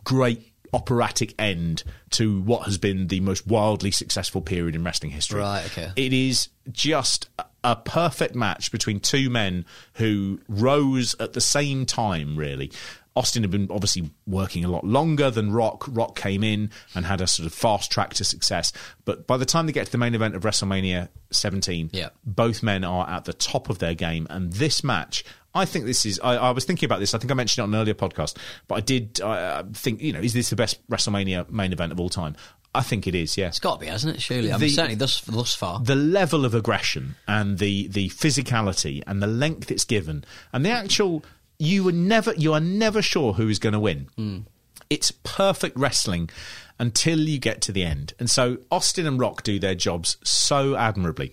[0.04, 5.40] great operatic end to what has been the most wildly successful period in wrestling history.
[5.40, 5.92] Right, okay.
[5.96, 7.28] It is just
[7.64, 12.70] a perfect match between two men who rose at the same time, really.
[13.18, 15.84] Austin had been obviously working a lot longer than Rock.
[15.88, 18.72] Rock came in and had a sort of fast track to success.
[19.04, 22.10] But by the time they get to the main event of WrestleMania 17, Yeah.
[22.24, 24.26] both men are at the top of their game.
[24.30, 26.20] And this match, I think this is.
[26.22, 27.14] I, I was thinking about this.
[27.14, 28.36] I think I mentioned it on an earlier podcast,
[28.68, 31.98] but I did uh, think, you know, is this the best WrestleMania main event of
[32.00, 32.36] all time?
[32.74, 33.36] I think it is.
[33.38, 34.20] Yeah, It's got to be, hasn't it?
[34.22, 34.50] Surely.
[34.50, 35.80] I mean, The- certainly thus thus far.
[35.80, 40.70] the level of aggression and the the physicality and the length it's given and the
[40.70, 41.24] actual
[41.58, 44.08] you were never you are never sure who is going to win.
[44.16, 44.38] Hmm.
[44.90, 46.30] It's perfect wrestling
[46.78, 48.14] until you get to the end.
[48.18, 51.32] And so Austin and Rock do their jobs so admirably.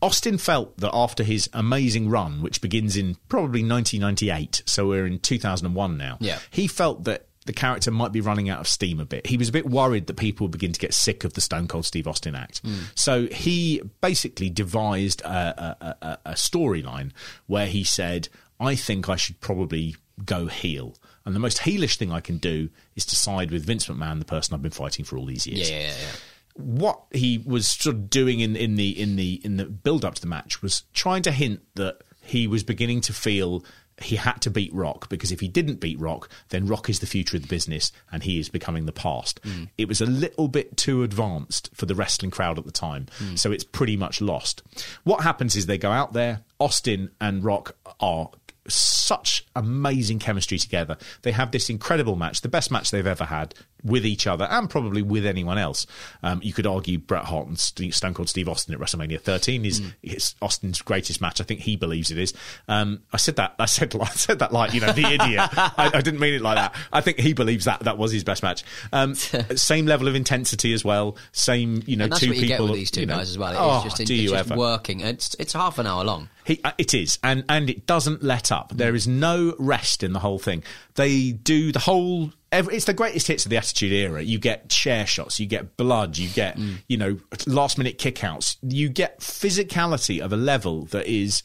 [0.00, 5.18] Austin felt that after his amazing run, which begins in probably 1998, so we're in
[5.18, 6.38] 2001 now, Yeah.
[6.50, 9.26] he felt that the character might be running out of steam a bit.
[9.26, 11.66] He was a bit worried that people would begin to get sick of the Stone
[11.66, 12.60] Cold Steve Austin act.
[12.64, 12.74] Hmm.
[12.94, 17.10] So he basically devised a, a, a, a storyline
[17.48, 18.28] where he said,
[18.60, 20.94] I think I should probably go heel.
[21.24, 24.24] And the most heelish thing I can do is to side with Vince McMahon, the
[24.24, 26.16] person I've been fighting for all these years yeah, yeah, yeah.
[26.54, 30.14] what he was sort of doing in, in the in the in the build up
[30.16, 33.64] to the match was trying to hint that he was beginning to feel
[34.00, 37.06] he had to beat Rock because if he didn't beat Rock, then Rock is the
[37.06, 39.40] future of the business and he is becoming the past.
[39.42, 39.68] Mm.
[39.78, 43.38] It was a little bit too advanced for the wrestling crowd at the time, mm.
[43.38, 44.62] so it's pretty much lost.
[45.04, 48.30] What happens is they go out there, Austin and Rock are
[48.68, 50.96] such amazing chemistry together.
[51.22, 53.54] They have this incredible match, the best match they've ever had
[53.84, 55.86] with each other and probably with anyone else.
[56.22, 59.64] Um, you could argue Bret Hart and St- Stone Cold Steve Austin at WrestleMania 13
[59.64, 61.40] is, is Austin's greatest match.
[61.40, 62.32] I think he believes it is.
[62.68, 63.54] Um, I said that.
[63.58, 65.40] I said I said that like you know the idiot.
[65.52, 66.74] I, I didn't mean it like that.
[66.92, 68.64] I think he believes that that was his best match.
[68.92, 69.14] Um,
[69.56, 71.16] same level of intensity as well.
[71.32, 72.68] Same you know two you people.
[72.68, 73.50] these two you know, guys as well.
[73.50, 74.58] It's oh, just, do it's you just ever?
[74.58, 75.00] working.
[75.00, 76.28] It's it's half an hour long.
[76.44, 78.72] He, uh, it is, and and it doesn't let up.
[78.74, 80.64] There is no rest in the whole thing.
[80.94, 82.32] They do the whole.
[82.50, 84.22] Every, it's the greatest hits of the Attitude Era.
[84.22, 88.56] You get chair shots, you get blood, you get you know last minute kickouts.
[88.62, 91.42] You get physicality of a level that is.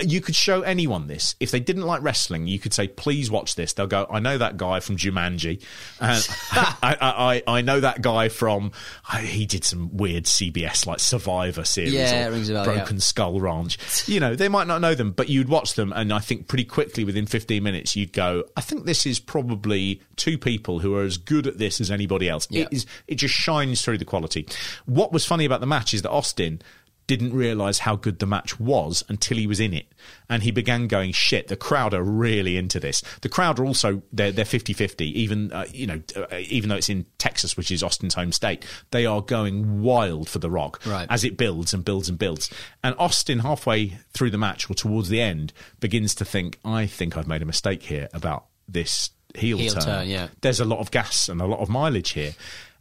[0.00, 1.34] You could show anyone this.
[1.38, 4.38] If they didn't like wrestling, you could say, "Please watch this." They'll go, "I know
[4.38, 5.62] that guy from Jumanji,
[6.00, 8.72] and I, I, I I know that guy from
[9.06, 12.66] I, he did some weird CBS like Survivor series, Yeah, or it rings a bell,
[12.66, 12.74] yeah.
[12.76, 13.78] Broken Skull Ranch.
[14.12, 16.64] You know, they might not know them, but you'd watch them, and I think pretty
[16.64, 21.02] quickly within 15 minutes, you'd go, I think this is probably two people who are
[21.04, 22.46] as good at this as anybody else.
[22.50, 22.62] Yeah.
[22.62, 24.46] It, is, it just shines through the quality.
[24.86, 26.62] What was funny about the match is that Austin
[27.06, 29.86] didn't realize how good the match was until he was in it
[30.28, 34.02] and he began going shit the crowd are really into this the crowd are also
[34.12, 37.82] they're they're 50-50 even uh, you know uh, even though it's in Texas which is
[37.82, 41.06] Austin's home state they are going wild for the rock Right.
[41.10, 42.50] as it builds and builds and builds.
[42.82, 47.16] And Austin, halfway through the match or towards the end, begins to think, I think
[47.16, 50.28] I've made a mistake here about this heel, Heel turn, yeah.
[50.40, 52.34] There's a lot of gas and a lot of mileage here.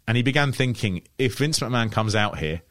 [0.07, 2.61] And he began thinking, if Vince McMahon comes out here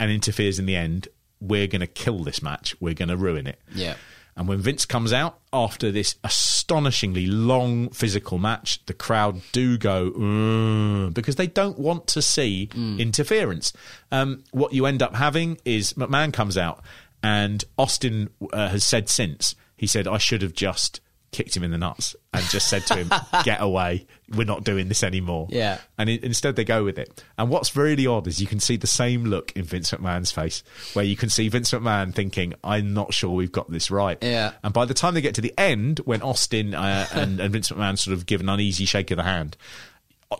[0.00, 1.08] and interferes in the end,
[1.40, 2.74] we're going to kill this match.
[2.80, 3.60] We're going to ruin it.
[3.74, 3.94] Yeah.
[4.36, 10.12] And when Vince comes out after this astonishingly long physical match, the crowd do go
[10.12, 13.72] "Mm," because they don't want to see interference.
[14.12, 16.84] Um, what you end up having is McMahon comes out,
[17.20, 21.70] and Austin uh, has said since he said, "I should have just." Kicked him in
[21.70, 23.10] the nuts and just said to him,
[23.44, 24.06] "Get away!
[24.36, 25.78] We're not doing this anymore." Yeah.
[25.96, 27.24] and instead they go with it.
[27.36, 30.62] And what's really odd is you can see the same look in Vince McMahon's face,
[30.94, 34.52] where you can see Vince McMahon thinking, "I'm not sure we've got this right." Yeah.
[34.62, 37.70] And by the time they get to the end, when Austin uh, and, and Vince
[37.70, 39.56] McMahon sort of give an uneasy shake of the hand,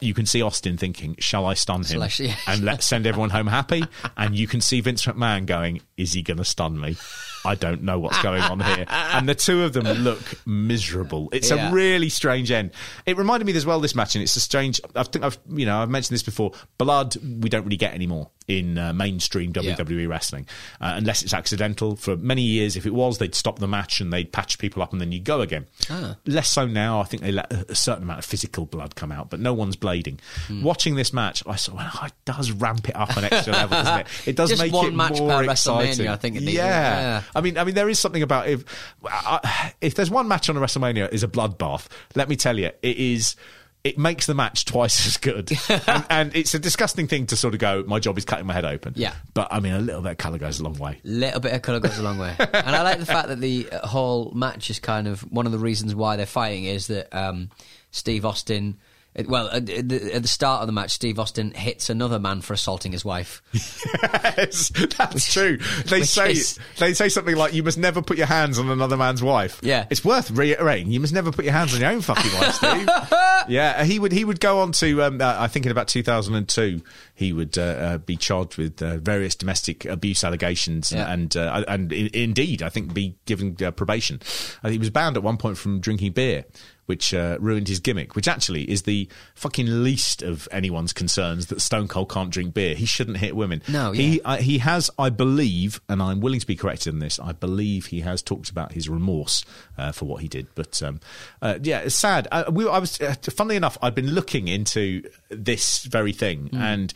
[0.01, 2.37] you can see Austin thinking, "Shall I stun him Slash- yeah.
[2.47, 3.85] and let's send everyone home happy?"
[4.17, 6.97] And you can see Vince McMahon going, "Is he going to stun me?"
[7.45, 8.85] I don't know what's going on here.
[8.91, 11.29] And the two of them look miserable.
[11.33, 11.71] It's Yeah.
[11.71, 12.73] a really strange end.
[13.07, 14.81] It reminded me as well this match, and it's a strange.
[14.95, 16.53] I think I've you know I've mentioned this before.
[16.79, 20.47] Blood we don't really get anymore in uh, mainstream WWE wrestling
[20.81, 21.97] uh, unless it's accidental.
[21.97, 24.91] For many years, if it was, they'd stop the match and they'd patch people up
[24.93, 25.67] and then you'd go again.
[26.27, 27.01] Less so now.
[27.01, 29.77] I think they let a certain amount of physical blood come out, but no one's
[29.81, 30.19] blading.
[30.63, 34.01] Watching this match, I saw well, it does ramp it up an extra level, doesn't
[34.01, 34.07] it?
[34.27, 35.93] It does Just make one it match more per exciting.
[36.07, 36.63] WrestleMania, I think it yeah.
[36.63, 37.23] yeah.
[37.35, 38.65] I mean, I mean, there is something about if
[39.05, 41.87] I- if there's one match on a WrestleMania is a bloodbath.
[42.15, 43.37] Let me tell you, it is.
[43.85, 45.53] It makes the match twice as good,
[45.87, 47.85] and, and it's a disgusting thing to sort of go.
[47.87, 48.93] My job is cutting my head open.
[48.97, 49.15] Yeah.
[49.35, 50.99] but I mean, a little bit of colour goes a long way.
[51.05, 53.69] Little bit of colour goes a long way, and I like the fact that the
[53.71, 57.15] uh, whole match is kind of one of the reasons why they're fighting is that
[57.17, 57.51] um,
[57.93, 58.79] Steve Austin.
[59.27, 62.53] Well, at the, at the start of the match, Steve Austin hits another man for
[62.53, 63.43] assaulting his wife.
[63.53, 65.59] yes, that's true.
[65.87, 68.97] They say is- they say something like, "You must never put your hands on another
[68.97, 69.87] man's wife." Yeah.
[69.91, 70.93] it's worth reiterating.
[70.93, 72.89] You must never put your hands on your own fucking wife, Steve.
[73.49, 74.13] yeah, he would.
[74.13, 75.03] He would go on to.
[75.03, 76.81] Um, uh, I think in about 2002,
[77.15, 81.13] he would uh, uh, be charged with uh, various domestic abuse allegations, Yeah.
[81.13, 84.21] and uh, and indeed, I think be given uh, probation.
[84.65, 86.45] He was banned at one point from drinking beer.
[86.89, 91.61] Which uh, ruined his gimmick, which actually is the fucking least of anyone's concerns that
[91.61, 92.75] Stone Cold can't drink beer.
[92.75, 93.63] He shouldn't hit women.
[93.69, 94.23] No, he yeah.
[94.25, 97.19] uh, he has, I believe, and I'm willing to be corrected in this.
[97.19, 99.45] I believe he has talked about his remorse
[99.77, 100.47] uh, for what he did.
[100.55, 101.01] But um,
[101.43, 102.27] uh, yeah, it's sad.
[102.33, 106.59] Uh, we, I was, uh, funnily enough, I'd been looking into this very thing Mm.
[106.59, 106.95] and.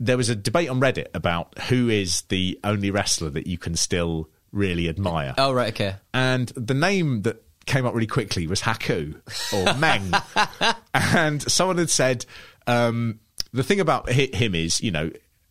[0.00, 3.76] There was a debate on Reddit about who is the only wrestler that you can
[3.76, 5.34] still really admire.
[5.38, 5.94] Oh, right, okay.
[6.12, 9.14] And the name that came up really quickly was Haku
[9.52, 10.12] or Meng.
[10.94, 12.26] and someone had said
[12.66, 13.20] um,
[13.52, 15.10] the thing about him is, you know,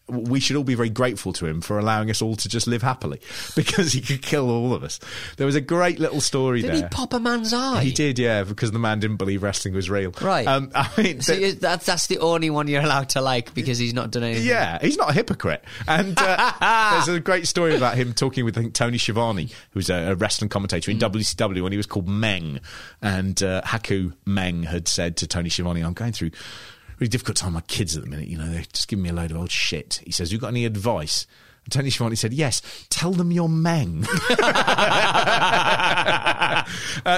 [0.09, 2.81] we should all be very grateful to him for allowing us all to just live
[2.81, 3.21] happily
[3.55, 4.99] because he could kill all of us.
[5.37, 6.75] There was a great little story Did there.
[6.77, 7.83] he pop a man's eye?
[7.83, 10.11] He did, yeah, because the man didn't believe wrestling was real.
[10.21, 10.45] Right.
[10.45, 13.53] Um, I mean, So th- is- that's that's the only one you're allowed to like
[13.53, 14.45] because he's not done anything.
[14.45, 15.63] yeah, he's not a hypocrite.
[15.87, 16.51] And uh,
[17.05, 20.15] there's a great story about him talking with I think, Tony Schiavone, who's a, a
[20.15, 22.59] wrestling commentator in WCW when he was called Meng.
[23.01, 26.31] And uh, Haku Meng had said to Tony Schiavone, I'm going through
[27.03, 28.29] really difficult time with my kids at the minute.
[28.29, 30.01] You know, they're just giving me a load of old shit.
[30.05, 31.27] He says, You got any advice?
[31.65, 34.05] And Tony Schiavone said, Yes, tell them you're Meng.
[34.39, 36.63] uh,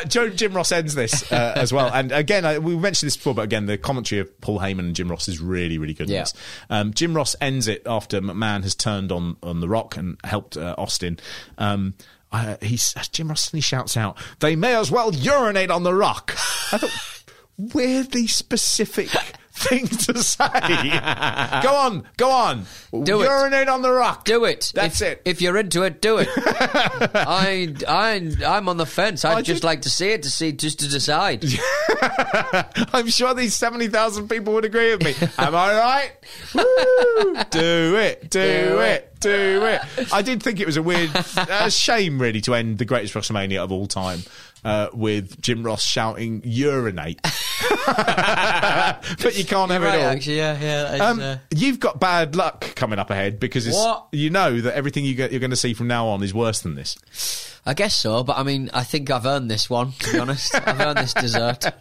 [0.07, 1.91] Joe, Jim Ross ends this uh, as well.
[1.93, 4.95] And again, I, we mentioned this before, but again, the commentary of Paul Heyman and
[4.95, 6.09] Jim Ross is really, really good.
[6.09, 6.25] Yeah.
[6.71, 10.57] Um, Jim Ross ends it after McMahon has turned on, on The Rock and helped
[10.57, 11.19] uh, Austin.
[11.59, 11.93] Um,
[12.31, 16.31] uh, he's, Jim Ross suddenly shouts out, They may as well urinate on The Rock.
[16.71, 17.14] I thought,
[17.57, 19.09] weirdly specific
[19.55, 20.47] thing to say.
[21.63, 22.65] go on, go on.
[23.03, 23.25] Do it.
[23.25, 24.25] urinate on The Rock.
[24.25, 24.71] Do it.
[24.75, 25.21] That's if, it.
[25.25, 26.27] If you're into it, do it.
[26.37, 29.23] I, I, I'm on the fence.
[29.23, 31.45] I'd I just did- like to see it to see, just to decide.
[32.93, 35.29] I'm sure these 70,000 people would agree with me.
[35.37, 36.11] Am I right?
[36.53, 37.43] Woo!
[37.49, 38.39] Do it, do,
[38.69, 40.13] Do it, do it.
[40.13, 43.59] I did think it was a weird uh, shame, really, to end the greatest WrestleMania
[43.63, 44.19] of all time
[44.65, 47.21] uh, with Jim Ross shouting urinate.
[47.85, 50.09] but you can't have right, it all.
[50.09, 50.93] actually, yeah, yeah.
[50.95, 53.67] is, Um, uh, you've got bad luck coming up ahead because
[54.11, 56.59] you know that everything you get, you're going to see from now on is worse
[56.61, 57.54] than this.
[57.67, 59.93] I guess so, but I mean, I think I've earned this one.
[59.93, 61.65] To be honest, I've earned this dessert.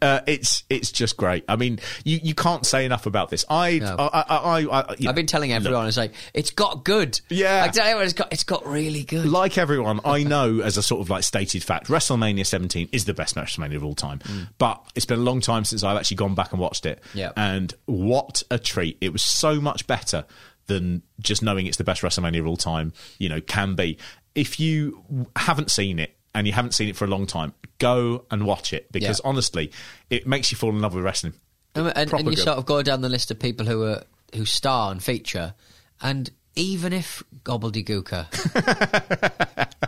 [0.00, 1.44] Uh, it's it's just great.
[1.48, 3.44] I mean, you, you can't say enough about this.
[3.50, 3.96] I No.
[3.98, 7.20] I, I, I, know, I've been telling everyone, look, it's like it's got good.
[7.28, 7.64] Yeah.
[7.64, 9.26] I tell you what, it's got it's got really good.
[9.26, 13.14] like everyone, I know as a sort of like stated fact, WrestleMania 17 is the
[13.14, 14.20] best WrestleMania of all time.
[14.58, 17.02] But it's been a long time since I've actually gone back and watched it.
[17.12, 17.14] Mm.
[17.14, 17.32] Yeah.
[17.36, 18.98] And what a treat.
[19.00, 20.24] It was so much better
[20.68, 23.98] than just knowing it's the best WrestleMania of all time, you know, can be.
[24.34, 28.24] If you haven't seen it and you haven't seen it for a long time, go
[28.30, 29.28] and watch it because Yeah.
[29.28, 29.72] honestly,
[30.10, 31.34] it makes you fall in love with wrestling.
[31.74, 32.38] And, and, and you good.
[32.38, 34.04] sort of go down the list of people who are
[34.34, 35.54] who star and feature,
[36.02, 38.26] and even if Gobbledygooker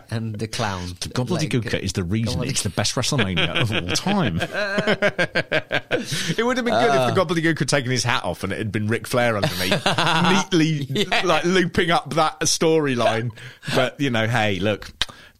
[0.11, 3.87] and the clown, Gobbledygooker like, is the reason Gobbledygook- it's the best WrestleMania of all
[3.95, 4.37] time.
[6.37, 7.07] it would have been good Uh.
[7.09, 9.85] if the Gobbledygook had taken his hat off and it had been Ric Flair underneath,
[10.51, 13.31] neatly like looping up that storyline.
[13.75, 14.91] But you know, hey, look,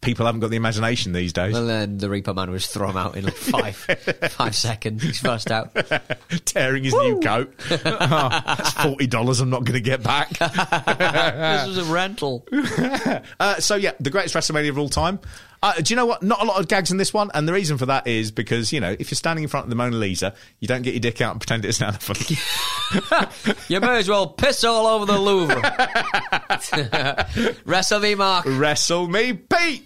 [0.01, 1.53] people haven't got the imagination these days.
[1.53, 3.75] Well, then the Repo Man was thrown out in like five
[4.31, 5.03] five seconds.
[5.03, 5.73] He's first out.
[6.45, 7.53] Tearing his new coat.
[8.03, 9.39] Oh, that's forty dollars.
[9.39, 10.29] I'm not going to get back.
[10.29, 12.45] this was a rental.
[13.39, 15.19] Uh, so yeah, the greatest WrestleMania of all time.
[15.63, 16.23] Uh, do you know what?
[16.23, 18.73] Not a lot of gags in this one, and the reason for that is because
[18.73, 21.01] you know if you're standing in front of the Mona Lisa, you don't get your
[21.01, 22.29] dick out and pretend it's an elephant.
[23.69, 25.61] You may as well piss all over the Louvre.
[27.65, 28.45] Wrestle me, Mark.
[28.47, 29.85] Wrestle me, Pete.